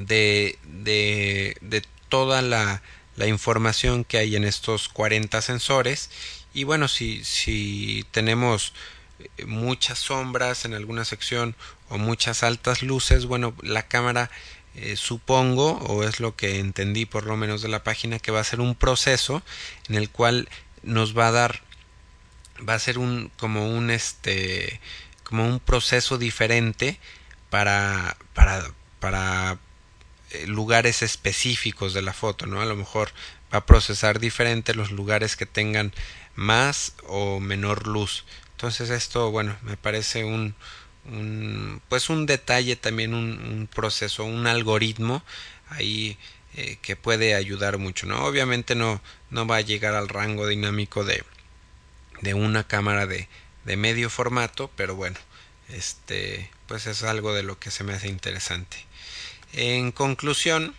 de, 0.00 0.58
de, 0.64 1.56
de 1.60 1.82
toda 2.08 2.42
la, 2.42 2.82
la, 3.16 3.26
información 3.26 4.04
que 4.04 4.18
hay 4.18 4.36
en 4.36 4.44
estos 4.44 4.88
40 4.88 5.40
sensores. 5.42 6.10
Y 6.52 6.64
bueno 6.64 6.88
si, 6.88 7.24
si 7.24 8.04
tenemos 8.10 8.72
muchas 9.46 9.98
sombras 9.98 10.64
en 10.64 10.74
alguna 10.74 11.04
sección 11.04 11.54
o 11.88 11.98
muchas 11.98 12.42
altas 12.42 12.82
luces 12.82 13.26
bueno 13.26 13.54
la 13.62 13.86
cámara 13.86 14.30
eh, 14.74 14.96
supongo 14.96 15.72
o 15.72 16.04
es 16.04 16.20
lo 16.20 16.36
que 16.36 16.58
entendí 16.58 17.06
por 17.06 17.26
lo 17.26 17.36
menos 17.36 17.60
de 17.60 17.68
la 17.68 17.82
página 17.84 18.18
que 18.18 18.30
va 18.30 18.40
a 18.40 18.44
ser 18.44 18.60
un 18.60 18.74
proceso 18.74 19.42
en 19.88 19.96
el 19.96 20.10
cual 20.10 20.48
nos 20.82 21.16
va 21.16 21.28
a 21.28 21.32
dar 21.32 21.62
va 22.66 22.74
a 22.74 22.78
ser 22.78 22.98
un 22.98 23.30
como 23.36 23.68
un 23.68 23.90
este 23.90 24.80
como 25.24 25.46
un 25.46 25.60
proceso 25.60 26.18
diferente 26.18 26.98
para 27.50 28.16
para 28.32 28.72
para 29.00 29.52
eh, 29.54 29.69
lugares 30.46 31.02
específicos 31.02 31.94
de 31.94 32.02
la 32.02 32.12
foto 32.12 32.46
no 32.46 32.60
a 32.60 32.64
lo 32.64 32.76
mejor 32.76 33.10
va 33.52 33.58
a 33.58 33.66
procesar 33.66 34.20
diferente 34.20 34.74
los 34.74 34.90
lugares 34.90 35.36
que 35.36 35.46
tengan 35.46 35.92
más 36.36 36.94
o 37.06 37.40
menor 37.40 37.86
luz. 37.86 38.24
Entonces 38.52 38.90
esto 38.90 39.30
bueno 39.30 39.56
me 39.62 39.76
parece 39.76 40.24
un 40.24 40.54
un, 41.06 41.80
pues 41.88 42.10
un 42.10 42.26
detalle 42.26 42.76
también 42.76 43.14
un, 43.14 43.68
proceso 43.74 44.24
un 44.24 44.46
algoritmo 44.46 45.22
ahí 45.68 46.18
eh, 46.54 46.78
que 46.82 46.96
puede 46.96 47.34
ayudar 47.34 47.78
mucho 47.78 48.06
no 48.06 48.24
obviamente 48.24 48.74
no 48.74 49.00
no 49.30 49.46
va 49.46 49.56
a 49.56 49.60
llegar 49.62 49.94
al 49.94 50.08
rango 50.08 50.46
dinámico 50.46 51.04
de 51.04 51.24
de 52.20 52.34
una 52.34 52.66
cámara 52.66 53.06
de, 53.06 53.28
de 53.64 53.76
medio 53.76 54.10
formato 54.10 54.70
pero 54.76 54.94
bueno 54.94 55.18
este 55.68 56.50
pues 56.66 56.86
es 56.86 57.02
algo 57.02 57.32
de 57.32 57.44
lo 57.44 57.58
que 57.58 57.70
se 57.70 57.84
me 57.84 57.94
hace 57.94 58.08
interesante 58.08 58.76
en 59.52 59.92
conclusión 59.92 60.74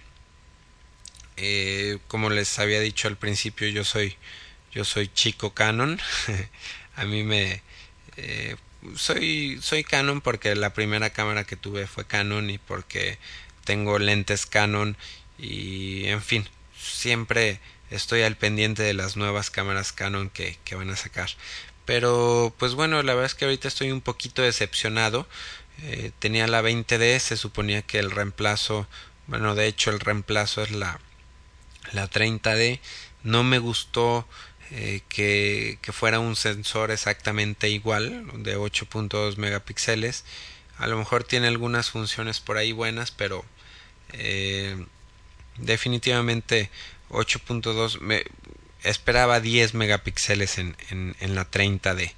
eh, 1.37 1.97
como 2.07 2.29
les 2.29 2.59
había 2.59 2.79
dicho 2.79 3.07
al 3.07 3.17
principio 3.17 3.67
yo 3.67 3.83
soy 3.83 4.17
yo 4.71 4.85
soy 4.85 5.07
chico 5.07 5.53
canon 5.53 5.99
a 6.95 7.05
mí 7.05 7.23
me 7.23 7.61
eh, 8.17 8.55
soy, 8.95 9.59
soy 9.61 9.83
Canon 9.83 10.21
porque 10.21 10.55
la 10.55 10.73
primera 10.73 11.11
cámara 11.11 11.43
que 11.43 11.55
tuve 11.55 11.87
fue 11.87 12.05
Canon 12.05 12.49
y 12.49 12.57
porque 12.57 13.17
tengo 13.63 13.99
lentes 13.99 14.45
Canon 14.45 14.97
y 15.37 16.05
en 16.07 16.21
fin, 16.21 16.47
siempre 16.77 17.59
estoy 17.89 18.23
al 18.23 18.37
pendiente 18.37 18.83
de 18.83 18.93
las 18.93 19.17
nuevas 19.17 19.49
cámaras 19.49 19.91
Canon 19.91 20.29
que, 20.29 20.57
que 20.63 20.75
van 20.75 20.89
a 20.89 20.95
sacar. 20.95 21.29
Pero 21.85 22.53
pues 22.57 22.73
bueno, 22.73 23.01
la 23.03 23.13
verdad 23.13 23.25
es 23.25 23.35
que 23.35 23.45
ahorita 23.45 23.67
estoy 23.67 23.91
un 23.91 24.01
poquito 24.01 24.41
decepcionado. 24.41 25.27
Eh, 25.83 26.11
tenía 26.19 26.47
la 26.47 26.61
20D, 26.61 27.19
se 27.19 27.37
suponía 27.37 27.81
que 27.81 27.99
el 27.99 28.11
reemplazo, 28.11 28.87
bueno, 29.27 29.55
de 29.55 29.67
hecho 29.67 29.89
el 29.89 29.99
reemplazo 29.99 30.61
es 30.61 30.71
la, 30.71 30.99
la 31.91 32.09
30D. 32.09 32.79
No 33.23 33.43
me 33.43 33.59
gustó 33.59 34.27
eh, 34.71 35.01
que, 35.09 35.79
que, 35.81 35.91
fuera 35.91 36.19
un 36.19 36.35
sensor 36.35 36.91
exactamente 36.91 37.69
igual, 37.69 38.25
de 38.43 38.57
8.2 38.57 39.37
megapíxeles. 39.37 40.23
A 40.77 40.87
lo 40.87 40.97
mejor 40.97 41.23
tiene 41.23 41.47
algunas 41.47 41.89
funciones 41.89 42.39
por 42.39 42.57
ahí 42.57 42.71
buenas, 42.71 43.11
pero 43.11 43.43
eh, 44.13 44.85
definitivamente 45.57 46.69
8.2 47.09 47.99
me 47.99 48.23
esperaba 48.83 49.39
10 49.39 49.73
megapíxeles 49.73 50.57
en, 50.57 50.75
en, 50.89 51.15
en 51.19 51.35
la 51.35 51.49
30D. 51.49 52.13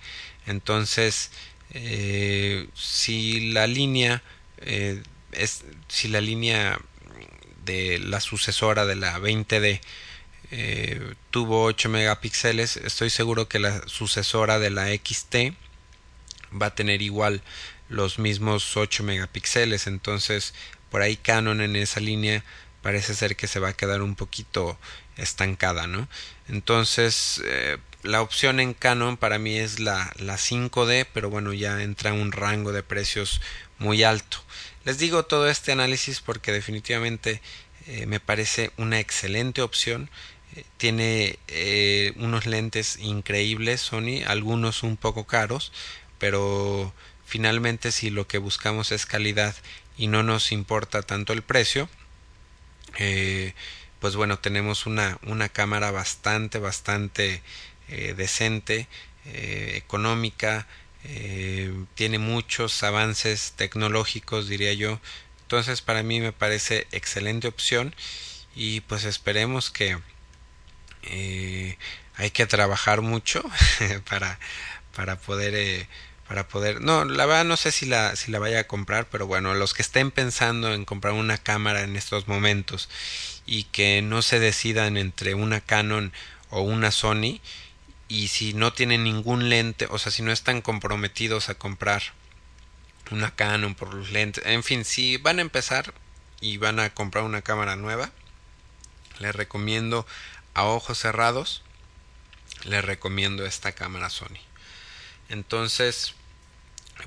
Entonces, 0.45 1.31
eh, 1.73 2.67
si 2.75 3.51
la 3.51 3.67
línea 3.67 4.21
eh, 4.57 5.01
es 5.31 5.65
si 5.87 6.07
la 6.07 6.21
línea 6.21 6.79
de 7.65 7.99
la 7.99 8.19
sucesora 8.19 8.85
de 8.85 8.95
la 8.95 9.19
20D 9.19 9.81
eh, 10.51 11.13
tuvo 11.31 11.63
8 11.63 11.89
megapíxeles 11.89 12.77
estoy 12.77 13.09
seguro 13.09 13.47
que 13.47 13.57
la 13.59 13.87
sucesora 13.87 14.59
de 14.59 14.69
la 14.69 14.87
XT 14.93 15.55
va 16.61 16.67
a 16.67 16.75
tener 16.75 17.01
igual 17.01 17.41
los 17.89 18.19
mismos 18.19 18.77
8 18.77 19.03
megapíxeles. 19.03 19.87
Entonces 19.87 20.53
por 20.91 21.01
ahí 21.01 21.17
Canon 21.17 21.61
en 21.61 21.75
esa 21.75 21.99
línea 21.99 22.43
parece 22.83 23.15
ser 23.15 23.35
que 23.35 23.47
se 23.47 23.59
va 23.59 23.69
a 23.69 23.73
quedar 23.73 24.01
un 24.03 24.15
poquito 24.15 24.77
estancada 25.15 25.87
no 25.87 26.07
entonces 26.49 27.41
la 28.03 28.21
opción 28.21 28.59
en 28.59 28.73
Canon 28.73 29.17
para 29.17 29.39
mí 29.39 29.57
es 29.57 29.79
la, 29.79 30.13
la 30.17 30.35
5D 30.35 31.07
pero 31.13 31.29
bueno 31.29 31.53
ya 31.53 31.81
entra 31.81 32.13
un 32.13 32.31
rango 32.31 32.71
de 32.71 32.83
precios 32.83 33.41
muy 33.79 34.03
alto. 34.03 34.37
Les 34.85 34.97
digo 34.97 35.23
todo 35.25 35.49
este 35.49 35.71
análisis 35.71 36.21
porque 36.21 36.51
definitivamente 36.51 37.41
eh, 37.87 38.05
me 38.05 38.19
parece 38.19 38.71
una 38.77 38.99
excelente 38.99 39.61
opción. 39.61 40.09
Tiene 40.77 41.39
eh, 41.47 42.13
unos 42.17 42.45
lentes 42.45 42.97
increíbles 42.99 43.81
Sony, 43.81 44.23
algunos 44.27 44.83
un 44.83 44.97
poco 44.97 45.25
caros, 45.25 45.71
pero 46.19 46.93
finalmente 47.25 47.91
si 47.91 48.09
lo 48.09 48.27
que 48.27 48.37
buscamos 48.37 48.91
es 48.91 49.05
calidad 49.05 49.55
y 49.97 50.07
no 50.07 50.23
nos 50.23 50.51
importa 50.51 51.01
tanto 51.01 51.33
el 51.33 51.41
precio, 51.41 51.89
eh, 52.99 53.53
pues 53.99 54.15
bueno, 54.15 54.37
tenemos 54.39 54.85
una, 54.85 55.17
una 55.23 55.49
cámara 55.49 55.91
bastante, 55.91 56.59
bastante 56.59 57.41
eh, 57.93 58.13
decente, 58.15 58.87
económica, 59.25 60.67
tiene 61.95 62.19
muchos 62.19 62.83
avances 62.83 63.53
tecnológicos, 63.55 64.49
diría 64.49 64.73
yo. 64.73 64.99
Entonces 65.43 65.81
para 65.81 66.03
mí 66.03 66.19
me 66.19 66.33
parece 66.33 66.87
excelente 66.91 67.47
opción 67.47 67.95
y 68.55 68.81
pues 68.81 69.03
esperemos 69.03 69.69
que 69.69 69.99
eh, 71.03 71.77
hay 72.15 72.31
que 72.31 72.45
trabajar 72.45 73.01
mucho 73.01 73.43
para, 74.09 74.39
para 74.95 75.17
poder 75.17 75.53
eh, 75.55 75.87
para 76.27 76.47
poder 76.47 76.81
no 76.81 77.05
la 77.05 77.25
verdad 77.25 77.45
no 77.45 77.57
sé 77.57 77.71
si 77.71 77.85
la 77.85 78.15
si 78.15 78.31
la 78.31 78.39
vaya 78.39 78.61
a 78.61 78.67
comprar 78.67 79.07
pero 79.09 79.27
bueno 79.27 79.53
los 79.53 79.73
que 79.73 79.81
estén 79.81 80.11
pensando 80.11 80.73
en 80.73 80.85
comprar 80.85 81.13
una 81.13 81.37
cámara 81.37 81.83
en 81.83 81.97
estos 81.97 82.27
momentos 82.27 82.89
y 83.45 83.65
que 83.65 84.01
no 84.01 84.21
se 84.21 84.39
decidan 84.39 84.97
entre 84.97 85.33
una 85.35 85.59
Canon 85.59 86.13
o 86.49 86.61
una 86.61 86.91
Sony 86.91 87.41
y 88.13 88.27
si 88.27 88.53
no 88.53 88.73
tienen 88.73 89.03
ningún 89.03 89.49
lente 89.49 89.87
o 89.89 89.97
sea 89.97 90.11
si 90.11 90.21
no 90.21 90.31
están 90.31 90.61
comprometidos 90.61 91.49
a 91.49 91.55
comprar 91.55 92.01
una 93.11 93.35
Canon 93.35 93.75
por 93.75 93.93
los 93.93 94.11
lentes 94.11 94.45
en 94.45 94.63
fin 94.63 94.85
si 94.85 95.17
van 95.17 95.39
a 95.39 95.41
empezar 95.41 95.93
y 96.41 96.57
van 96.57 96.79
a 96.79 96.93
comprar 96.93 97.23
una 97.23 97.41
cámara 97.41 97.75
nueva 97.75 98.11
les 99.19 99.35
recomiendo 99.35 100.05
a 100.53 100.65
ojos 100.65 100.99
cerrados, 100.99 101.63
les 102.65 102.83
recomiendo 102.83 103.45
esta 103.45 103.73
cámara 103.73 104.09
Sony. 104.09 104.39
Entonces, 105.29 106.13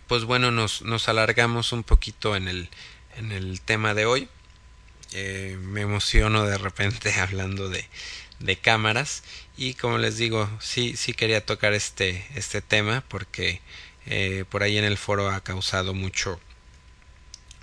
pues 0.06 0.24
bueno, 0.24 0.50
nos, 0.50 0.82
nos 0.82 1.08
alargamos 1.08 1.72
un 1.72 1.82
poquito 1.82 2.36
en 2.36 2.48
el, 2.48 2.68
en 3.16 3.32
el 3.32 3.60
tema 3.60 3.94
de 3.94 4.06
hoy. 4.06 4.28
Eh, 5.12 5.56
me 5.60 5.82
emociono 5.82 6.44
de 6.44 6.58
repente 6.58 7.14
hablando 7.20 7.68
de, 7.68 7.88
de 8.40 8.56
cámaras 8.56 9.22
y 9.56 9.74
como 9.74 9.98
les 9.98 10.16
digo, 10.16 10.48
sí, 10.60 10.96
sí 10.96 11.14
quería 11.14 11.44
tocar 11.44 11.72
este, 11.72 12.26
este 12.34 12.60
tema 12.62 13.04
porque 13.08 13.60
eh, 14.06 14.44
por 14.50 14.62
ahí 14.62 14.78
en 14.78 14.84
el 14.84 14.98
foro 14.98 15.30
ha 15.30 15.42
causado 15.42 15.94
mucho 15.94 16.40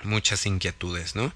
muchas 0.03 0.45
inquietudes, 0.45 1.15
¿no? 1.15 1.33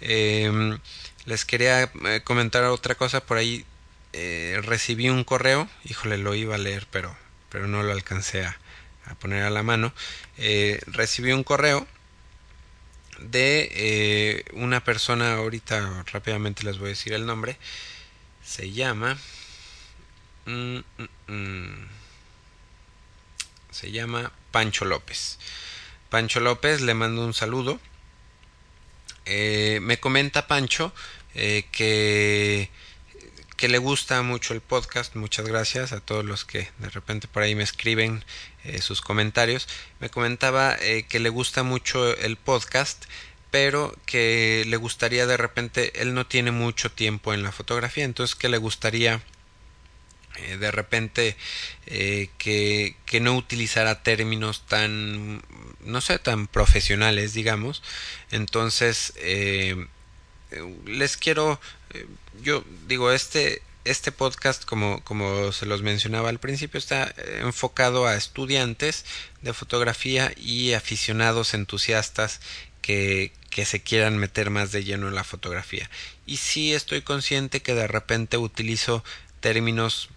Eh, 0.00 0.78
les 1.26 1.44
quería 1.44 1.92
comentar 2.24 2.64
otra 2.64 2.96
cosa 2.96 3.24
por 3.24 3.36
ahí 3.36 3.64
eh, 4.12 4.60
recibí 4.64 5.08
un 5.08 5.22
correo, 5.22 5.68
híjole, 5.84 6.18
lo 6.18 6.34
iba 6.34 6.56
a 6.56 6.58
leer, 6.58 6.86
pero, 6.90 7.16
pero 7.48 7.68
no 7.68 7.82
lo 7.82 7.92
alcancé 7.92 8.44
a, 8.44 8.58
poner 9.20 9.44
a 9.44 9.50
la 9.50 9.62
mano. 9.62 9.92
Eh, 10.38 10.80
recibí 10.86 11.32
un 11.32 11.44
correo 11.44 11.86
de 13.20 13.68
eh, 13.72 14.44
una 14.54 14.82
persona, 14.82 15.34
ahorita 15.34 16.04
rápidamente 16.12 16.64
les 16.64 16.78
voy 16.78 16.86
a 16.86 16.90
decir 16.90 17.12
el 17.12 17.26
nombre, 17.26 17.56
se 18.44 18.72
llama... 18.72 19.18
Mm, 20.46 20.78
mm, 20.78 21.32
mm, 21.32 21.88
se 23.70 23.90
llama 23.92 24.32
Pancho 24.50 24.84
López. 24.84 25.38
Pancho 26.08 26.40
López, 26.40 26.80
le 26.80 26.94
mando 26.94 27.24
un 27.24 27.34
saludo. 27.34 27.80
me 29.26 29.98
comenta 30.00 30.46
Pancho 30.48 30.92
que 31.34 32.70
que 33.60 33.68
le 33.68 33.76
gusta 33.76 34.22
mucho 34.22 34.54
el 34.54 34.62
podcast. 34.62 35.14
Muchas 35.16 35.46
gracias 35.46 35.92
a 35.92 36.00
todos 36.00 36.24
los 36.24 36.46
que 36.46 36.70
de 36.78 36.88
repente 36.88 37.28
por 37.28 37.42
ahí 37.42 37.54
me 37.54 37.62
escriben 37.62 38.24
eh, 38.64 38.80
sus 38.80 39.02
comentarios. 39.02 39.68
Me 39.98 40.08
comentaba 40.08 40.74
eh, 40.80 41.04
que 41.06 41.20
le 41.20 41.28
gusta 41.28 41.62
mucho 41.62 42.16
el 42.16 42.38
podcast, 42.38 43.04
pero 43.50 43.94
que 44.06 44.64
le 44.66 44.78
gustaría 44.78 45.26
de 45.26 45.36
repente, 45.36 46.00
él 46.00 46.14
no 46.14 46.26
tiene 46.26 46.52
mucho 46.52 46.90
tiempo 46.90 47.34
en 47.34 47.42
la 47.42 47.52
fotografía, 47.52 48.04
entonces 48.04 48.34
que 48.34 48.48
le 48.48 48.56
gustaría 48.56 49.20
eh, 50.42 50.56
de 50.56 50.70
repente 50.70 51.36
eh, 51.86 52.28
que, 52.38 52.96
que, 53.06 53.20
no 53.20 53.36
utilizara 53.36 54.02
términos 54.02 54.66
tan 54.66 55.42
no 55.84 56.00
sé 56.00 56.18
tan 56.18 56.46
profesionales 56.46 57.34
digamos. 57.34 57.82
Entonces 58.30 59.12
eh, 59.16 59.86
les 60.86 61.16
quiero 61.16 61.60
yo 62.42 62.64
digo 62.86 63.12
este 63.12 63.62
este 63.84 64.12
podcast 64.12 64.64
como, 64.64 65.02
como 65.04 65.52
se 65.52 65.64
los 65.66 65.82
mencionaba 65.82 66.28
al 66.28 66.38
principio 66.38 66.78
está 66.78 67.14
enfocado 67.40 68.06
a 68.06 68.14
estudiantes 68.14 69.06
de 69.40 69.54
fotografía 69.54 70.32
y 70.36 70.74
aficionados 70.74 71.54
entusiastas 71.54 72.40
que, 72.82 73.32
que 73.50 73.64
se 73.64 73.82
quieran 73.82 74.16
meter 74.16 74.50
más 74.50 74.72
de 74.72 74.84
lleno 74.84 75.08
en 75.08 75.14
la 75.14 75.24
fotografía. 75.24 75.90
Y 76.26 76.38
sí 76.38 76.72
estoy 76.72 77.02
consciente 77.02 77.60
que 77.60 77.74
de 77.74 77.88
repente 77.88 78.36
utilizo 78.36 79.04
términos 79.40 80.10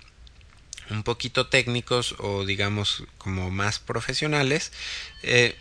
un 0.90 1.04
poquito 1.04 1.48
técnicos 1.48 2.16
o 2.20 2.46
digamos 2.46 3.04
como 3.18 3.52
más 3.52 3.80
profesionales 3.80 4.72
eh, 5.22 5.56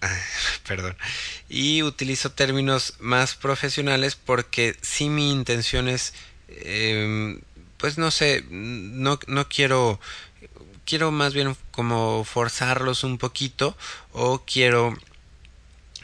perdón 0.66 0.96
y 1.48 1.82
utilizo 1.82 2.32
términos 2.32 2.94
más 2.98 3.34
profesionales 3.34 4.16
porque 4.16 4.76
si 4.82 5.08
mi 5.08 5.30
intención 5.30 5.88
es 5.88 6.14
em, 6.48 7.40
pues 7.78 7.98
no 7.98 8.10
sé 8.10 8.44
no, 8.48 9.18
no 9.26 9.48
quiero 9.48 10.00
quiero 10.84 11.10
más 11.10 11.34
bien 11.34 11.56
como 11.70 12.24
forzarlos 12.24 13.04
un 13.04 13.18
poquito 13.18 13.76
o 14.12 14.42
quiero 14.44 14.96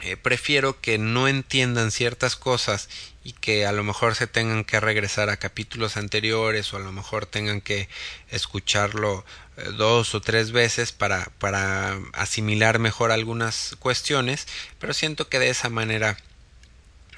eh, 0.02 0.16
prefiero 0.16 0.80
que 0.80 0.96
no 0.98 1.26
entiendan 1.26 1.90
ciertas 1.90 2.36
cosas 2.36 2.88
y 3.28 3.32
que 3.34 3.66
a 3.66 3.72
lo 3.72 3.84
mejor 3.84 4.14
se 4.14 4.26
tengan 4.26 4.64
que 4.64 4.80
regresar 4.80 5.28
a 5.28 5.36
capítulos 5.36 5.98
anteriores 5.98 6.72
o 6.72 6.78
a 6.78 6.80
lo 6.80 6.92
mejor 6.92 7.26
tengan 7.26 7.60
que 7.60 7.86
escucharlo 8.30 9.22
eh, 9.58 9.64
dos 9.76 10.14
o 10.14 10.22
tres 10.22 10.50
veces 10.50 10.92
para, 10.92 11.26
para 11.38 11.98
asimilar 12.14 12.78
mejor 12.78 13.12
algunas 13.12 13.76
cuestiones 13.80 14.46
pero 14.78 14.94
siento 14.94 15.28
que 15.28 15.38
de 15.38 15.50
esa 15.50 15.68
manera 15.68 16.16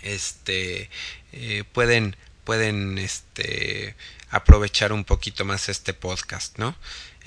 este 0.02 0.90
eh, 1.32 1.62
pueden 1.72 2.16
pueden 2.42 2.98
este 2.98 3.94
aprovechar 4.30 4.92
un 4.92 5.04
poquito 5.04 5.44
más 5.44 5.68
este 5.68 5.94
podcast 5.94 6.58
no 6.58 6.74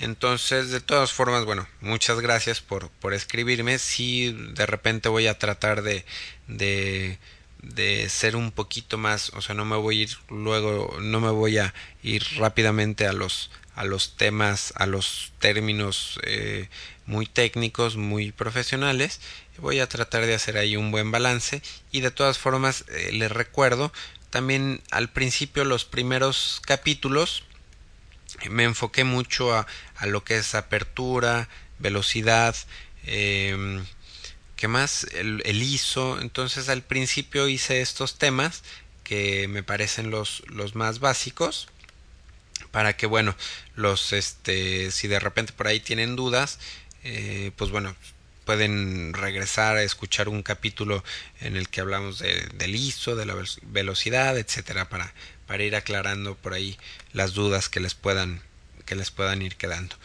entonces, 0.00 0.70
de 0.70 0.80
todas 0.80 1.12
formas, 1.12 1.44
bueno, 1.44 1.68
muchas 1.80 2.20
gracias 2.20 2.60
por, 2.60 2.90
por 2.90 3.14
escribirme. 3.14 3.78
Si 3.78 4.32
de 4.32 4.66
repente 4.66 5.08
voy 5.08 5.28
a 5.28 5.38
tratar 5.38 5.82
de, 5.82 6.04
de, 6.48 7.18
de 7.64 8.08
ser 8.08 8.36
un 8.36 8.50
poquito 8.52 8.98
más, 8.98 9.30
o 9.30 9.40
sea, 9.40 9.54
no 9.54 9.64
me 9.64 9.76
voy 9.76 10.00
a 10.00 10.02
ir 10.02 10.10
luego, 10.28 10.96
no 11.00 11.20
me 11.20 11.30
voy 11.30 11.58
a 11.58 11.74
ir 12.02 12.24
rápidamente 12.36 13.06
a 13.06 13.12
los, 13.12 13.50
a 13.74 13.84
los 13.84 14.16
temas, 14.16 14.72
a 14.76 14.86
los 14.86 15.32
términos 15.38 16.20
eh, 16.24 16.68
muy 17.06 17.26
técnicos, 17.26 17.96
muy 17.96 18.32
profesionales. 18.32 19.20
Voy 19.58 19.80
a 19.80 19.88
tratar 19.88 20.26
de 20.26 20.34
hacer 20.34 20.58
ahí 20.58 20.76
un 20.76 20.90
buen 20.90 21.10
balance 21.10 21.62
y 21.92 22.00
de 22.00 22.10
todas 22.10 22.38
formas 22.38 22.84
eh, 22.88 23.10
les 23.12 23.30
recuerdo 23.30 23.92
también 24.30 24.82
al 24.90 25.10
principio 25.10 25.64
los 25.64 25.84
primeros 25.84 26.60
capítulos 26.66 27.44
me 28.50 28.64
enfoqué 28.64 29.04
mucho 29.04 29.54
a, 29.54 29.66
a 29.96 30.06
lo 30.06 30.24
que 30.24 30.36
es 30.36 30.56
apertura, 30.56 31.48
velocidad, 31.78 32.56
eh, 33.06 33.82
¿qué 34.56 34.68
más? 34.68 35.04
El, 35.12 35.42
el, 35.44 35.62
ISO. 35.62 36.20
Entonces 36.20 36.68
al 36.68 36.82
principio 36.82 37.48
hice 37.48 37.80
estos 37.80 38.18
temas 38.18 38.62
que 39.02 39.48
me 39.48 39.62
parecen 39.62 40.10
los, 40.10 40.42
los 40.48 40.74
más 40.74 40.98
básicos 41.00 41.68
para 42.70 42.96
que 42.96 43.06
bueno 43.06 43.36
los 43.76 44.12
este 44.12 44.90
si 44.90 45.06
de 45.06 45.20
repente 45.20 45.52
por 45.52 45.68
ahí 45.68 45.80
tienen 45.80 46.16
dudas 46.16 46.58
eh, 47.04 47.52
pues 47.56 47.70
bueno 47.70 47.94
pueden 48.44 49.14
regresar 49.14 49.76
a 49.76 49.82
escuchar 49.82 50.28
un 50.28 50.42
capítulo 50.42 51.02
en 51.40 51.56
el 51.56 51.68
que 51.68 51.80
hablamos 51.80 52.18
de, 52.18 52.48
del 52.54 52.74
ISO, 52.74 53.16
de 53.16 53.26
la 53.26 53.34
velocidad, 53.62 54.38
etcétera, 54.38 54.88
para, 54.88 55.12
para 55.46 55.64
ir 55.64 55.74
aclarando 55.76 56.34
por 56.36 56.54
ahí 56.54 56.78
las 57.12 57.32
dudas 57.32 57.68
que 57.68 57.80
les 57.80 57.94
puedan, 57.94 58.42
que 58.84 58.94
les 58.94 59.10
puedan 59.10 59.42
ir 59.42 59.56
quedando. 59.56 59.96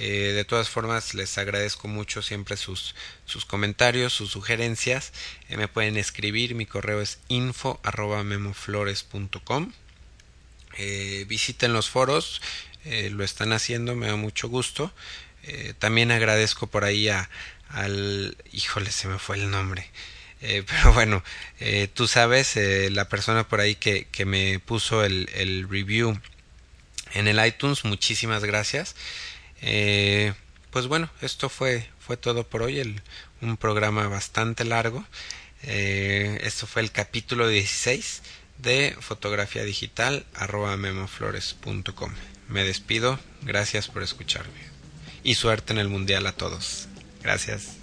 Eh, 0.00 0.32
de 0.32 0.44
todas 0.44 0.68
formas, 0.68 1.12
les 1.14 1.38
agradezco 1.38 1.88
mucho 1.88 2.22
siempre 2.22 2.56
sus, 2.56 2.94
sus 3.24 3.44
comentarios, 3.44 4.12
sus 4.12 4.30
sugerencias. 4.30 5.12
Eh, 5.48 5.56
me 5.56 5.66
pueden 5.66 5.96
escribir, 5.96 6.54
mi 6.54 6.66
correo 6.66 7.00
es 7.00 7.18
info 7.26 7.80
arroba 7.82 8.22
memoflores.com. 8.22 9.72
Eh, 10.76 11.24
visiten 11.26 11.72
los 11.72 11.90
foros, 11.90 12.40
eh, 12.84 13.10
lo 13.10 13.24
están 13.24 13.52
haciendo, 13.52 13.96
me 13.96 14.06
da 14.06 14.16
mucho 14.16 14.48
gusto. 14.48 14.92
También 15.78 16.12
agradezco 16.12 16.66
por 16.66 16.84
ahí 16.84 17.08
a, 17.08 17.30
al... 17.70 18.36
híjole, 18.52 18.90
se 18.92 19.08
me 19.08 19.18
fue 19.18 19.36
el 19.36 19.50
nombre. 19.50 19.90
Pero 20.40 20.92
bueno, 20.92 21.24
tú 21.94 22.06
sabes, 22.06 22.56
la 22.56 23.08
persona 23.08 23.48
por 23.48 23.60
ahí 23.60 23.74
que, 23.74 24.06
que 24.12 24.26
me 24.26 24.58
puso 24.58 25.04
el, 25.04 25.66
review 25.70 26.20
en 27.14 27.28
el 27.28 27.44
iTunes, 27.44 27.86
muchísimas 27.86 28.44
gracias. 28.44 28.94
Eh, 29.62 30.32
pues 30.70 30.86
bueno, 30.86 31.10
esto 31.20 31.48
fue, 31.48 31.88
fue 31.98 32.16
todo 32.16 32.46
por 32.46 32.62
hoy, 32.62 32.80
el, 32.80 33.02
un 33.40 33.56
programa 33.56 34.06
bastante 34.08 34.64
largo. 34.64 35.04
Eh, 35.62 36.40
esto 36.42 36.66
fue 36.66 36.82
el 36.82 36.92
capítulo 36.92 37.48
16 37.48 38.22
de 38.58 38.96
fotografía 39.00 39.64
digital 39.64 40.26
arroba 40.34 40.76
memoflores.com. 40.76 42.12
Me 42.48 42.64
despido, 42.64 43.18
gracias 43.42 43.88
por 43.88 44.02
escucharme 44.02 44.68
y 45.22 45.34
suerte 45.34 45.72
en 45.72 45.78
el 45.78 45.88
mundial 45.88 46.26
a 46.26 46.32
todos. 46.32 46.88
Gracias. 47.22 47.77